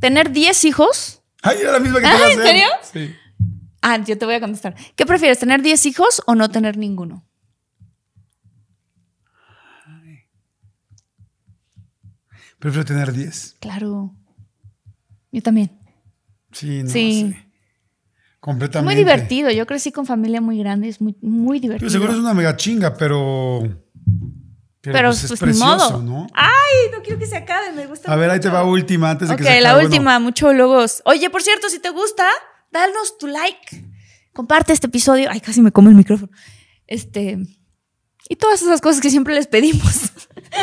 [0.00, 1.22] ¿Tener 10 hijos?
[1.42, 2.66] Ay, era la misma que te Ah, ¿en serio?
[2.92, 3.14] Sí.
[3.82, 4.74] Ah, yo te voy a contestar.
[4.96, 7.25] ¿Qué prefieres, tener 10 hijos o no tener ninguno?
[12.66, 13.58] Prefiero tener 10.
[13.60, 14.12] Claro.
[15.30, 15.70] Yo también.
[16.50, 17.30] Sí, no Sí.
[17.32, 17.46] sé.
[18.40, 18.84] Completamente.
[18.92, 19.52] Muy divertido.
[19.52, 21.78] Yo crecí con familia muy grande, es muy, muy divertido.
[21.86, 23.60] Pero seguro es una mega chinga, pero.
[24.80, 26.02] Pero, pues, es pues, ni precioso, modo.
[26.02, 26.26] ¿no?
[26.34, 28.56] Ay, no quiero que se acabe, me gusta A ver, ahí te mucho.
[28.56, 29.84] va última antes de Ok, que se la acabe.
[29.84, 31.02] última, muchólogos.
[31.04, 32.26] Oye, por cierto, si te gusta,
[32.72, 33.84] danos tu like.
[34.32, 35.28] Comparte este episodio.
[35.30, 36.32] Ay, casi me como el micrófono.
[36.88, 37.38] Este.
[38.28, 40.05] Y todas esas cosas que siempre les pedimos.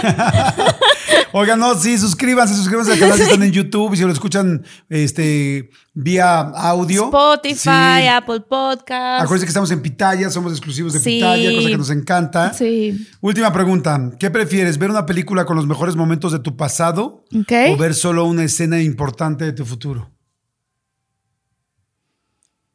[1.36, 4.64] Oigan, no, sí, suscríbanse, suscríbanse al canal si están en YouTube y si lo escuchan
[4.90, 7.06] este, vía audio.
[7.06, 7.56] Spotify,
[8.02, 8.08] Sí.
[8.08, 9.24] Apple Podcast.
[9.24, 11.16] Acuérdense que estamos en Pitaya, somos exclusivos de Sí.
[11.16, 12.54] Pitaya, cosa que nos encanta.
[12.54, 13.08] Sí.
[13.22, 14.12] Última pregunta.
[14.20, 14.78] ¿Qué prefieres?
[14.78, 18.80] ¿Ver una película con los mejores momentos de tu pasado o ver solo una escena
[18.82, 20.12] importante de tu futuro?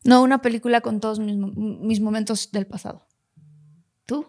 [0.04, 3.06] No, una película con todos mis, mo- mis momentos del pasado.
[4.06, 4.26] ¿Tú?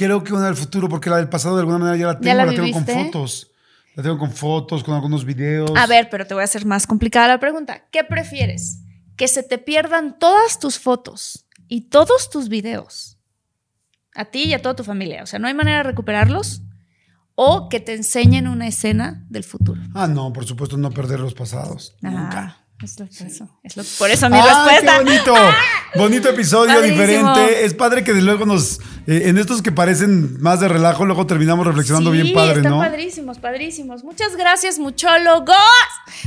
[0.00, 2.24] Creo que una del futuro, porque la del pasado de alguna manera ya la tengo,
[2.24, 3.50] ¿Ya la la, tengo con fotos.
[3.94, 5.70] La tengo con fotos, con algunos videos.
[5.76, 7.84] A ver, pero te voy a hacer más complicada la pregunta.
[7.90, 8.78] ¿Qué prefieres?
[9.16, 13.18] ¿Que se te pierdan todas tus fotos y todos tus videos?
[14.14, 15.22] A ti y a toda tu familia.
[15.22, 16.62] O sea, no hay manera de recuperarlos.
[17.34, 19.82] O que te enseñen una escena del futuro.
[19.94, 21.94] Ah, no, por supuesto, no perder los pasados.
[22.00, 22.59] Nunca.
[22.82, 24.98] Ah, es lo- por, eso, es lo- por eso mi ¡Ah, respuesta.
[24.98, 25.34] qué bonito!
[25.96, 27.00] Bonito episodio, Padrísimo.
[27.02, 27.64] diferente.
[27.64, 31.26] Es padre que de luego nos, eh, en estos que parecen más de relajo, luego
[31.26, 32.78] terminamos reflexionando Sí, bien padre, están ¿no?
[32.78, 34.02] padrísimos, padrísimos.
[34.04, 35.56] Muchas gracias, muchólogos.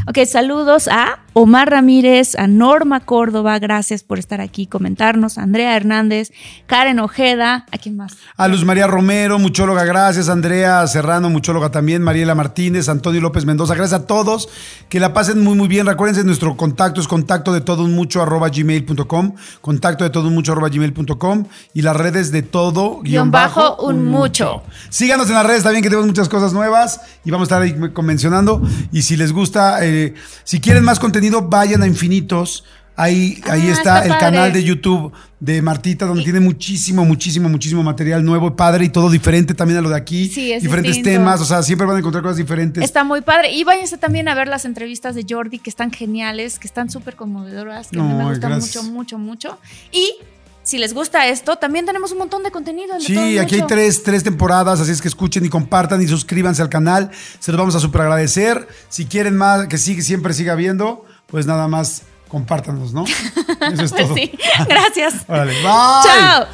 [0.08, 5.76] Ok, saludos a Omar Ramírez, a Norma Córdoba, gracias por estar aquí, comentarnos, a Andrea
[5.76, 6.32] Hernández,
[6.68, 8.18] Karen Ojeda, ¿a quién más?
[8.38, 10.30] A Luz María Romero, muchóloga, gracias.
[10.30, 12.04] Andrea Serrano, muchóloga también.
[12.04, 14.49] Mariela Martínez, Antonio López Mendoza, gracias a todos.
[14.89, 15.86] Que la pasen muy, muy bien.
[15.88, 19.35] Recuérdense, nuestro contacto es contacto de todo un mucho arroba gmail.com.
[19.61, 21.45] Contacto de todo un mucho arroba gmail.com.
[21.73, 24.63] Y las redes de todo Guión bajo, un mucho.
[24.89, 27.91] Síganos en las redes también, que tenemos muchas cosas nuevas y vamos a estar ahí
[27.93, 28.61] convencionando.
[28.91, 30.13] Y si les gusta, eh,
[30.43, 32.65] si quieren más contenido, vayan a Infinitos.
[32.95, 34.19] Ahí, ahí Ah, está, está el padre.
[34.19, 39.09] canal de YouTube de Martita, donde tiene muchísimo, muchísimo, muchísimo material nuevo padre y todo
[39.09, 40.27] diferente también a lo de aquí.
[40.29, 41.19] Sí, es Diferentes distinto.
[41.19, 42.83] temas, o sea, siempre van a encontrar cosas diferentes.
[42.83, 43.51] Está muy padre.
[43.51, 47.15] Y váyanse también a ver las entrevistas de Jordi, que están geniales, que están súper
[47.15, 48.83] conmovedoras, que a mí me gustan gracias.
[48.83, 49.57] mucho, mucho, mucho.
[49.91, 50.13] Y
[50.61, 52.89] si les gusta esto, también tenemos un montón de contenido.
[52.89, 56.61] Todo Sí, aquí hay tres, tres temporadas, así es que escuchen y compartan y suscríbanse
[56.61, 57.09] al canal.
[57.39, 58.65] Se los vamos a super agradecer.
[58.87, 62.03] Si quieren más, que sigue, siempre siga viendo, pues nada más
[62.34, 63.05] compártanos, ¿no?
[63.05, 64.15] Eso es todo.
[64.15, 64.31] Sí,
[64.67, 65.23] gracias.
[65.27, 65.61] Órale, bye.
[65.61, 66.47] Chao.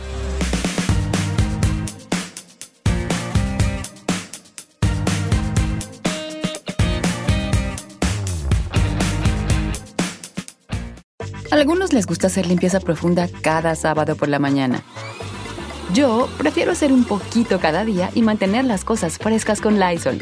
[11.50, 14.84] A algunos les gusta hacer limpieza profunda cada sábado por la mañana.
[15.94, 20.22] Yo prefiero hacer un poquito cada día y mantener las cosas frescas con Lysol.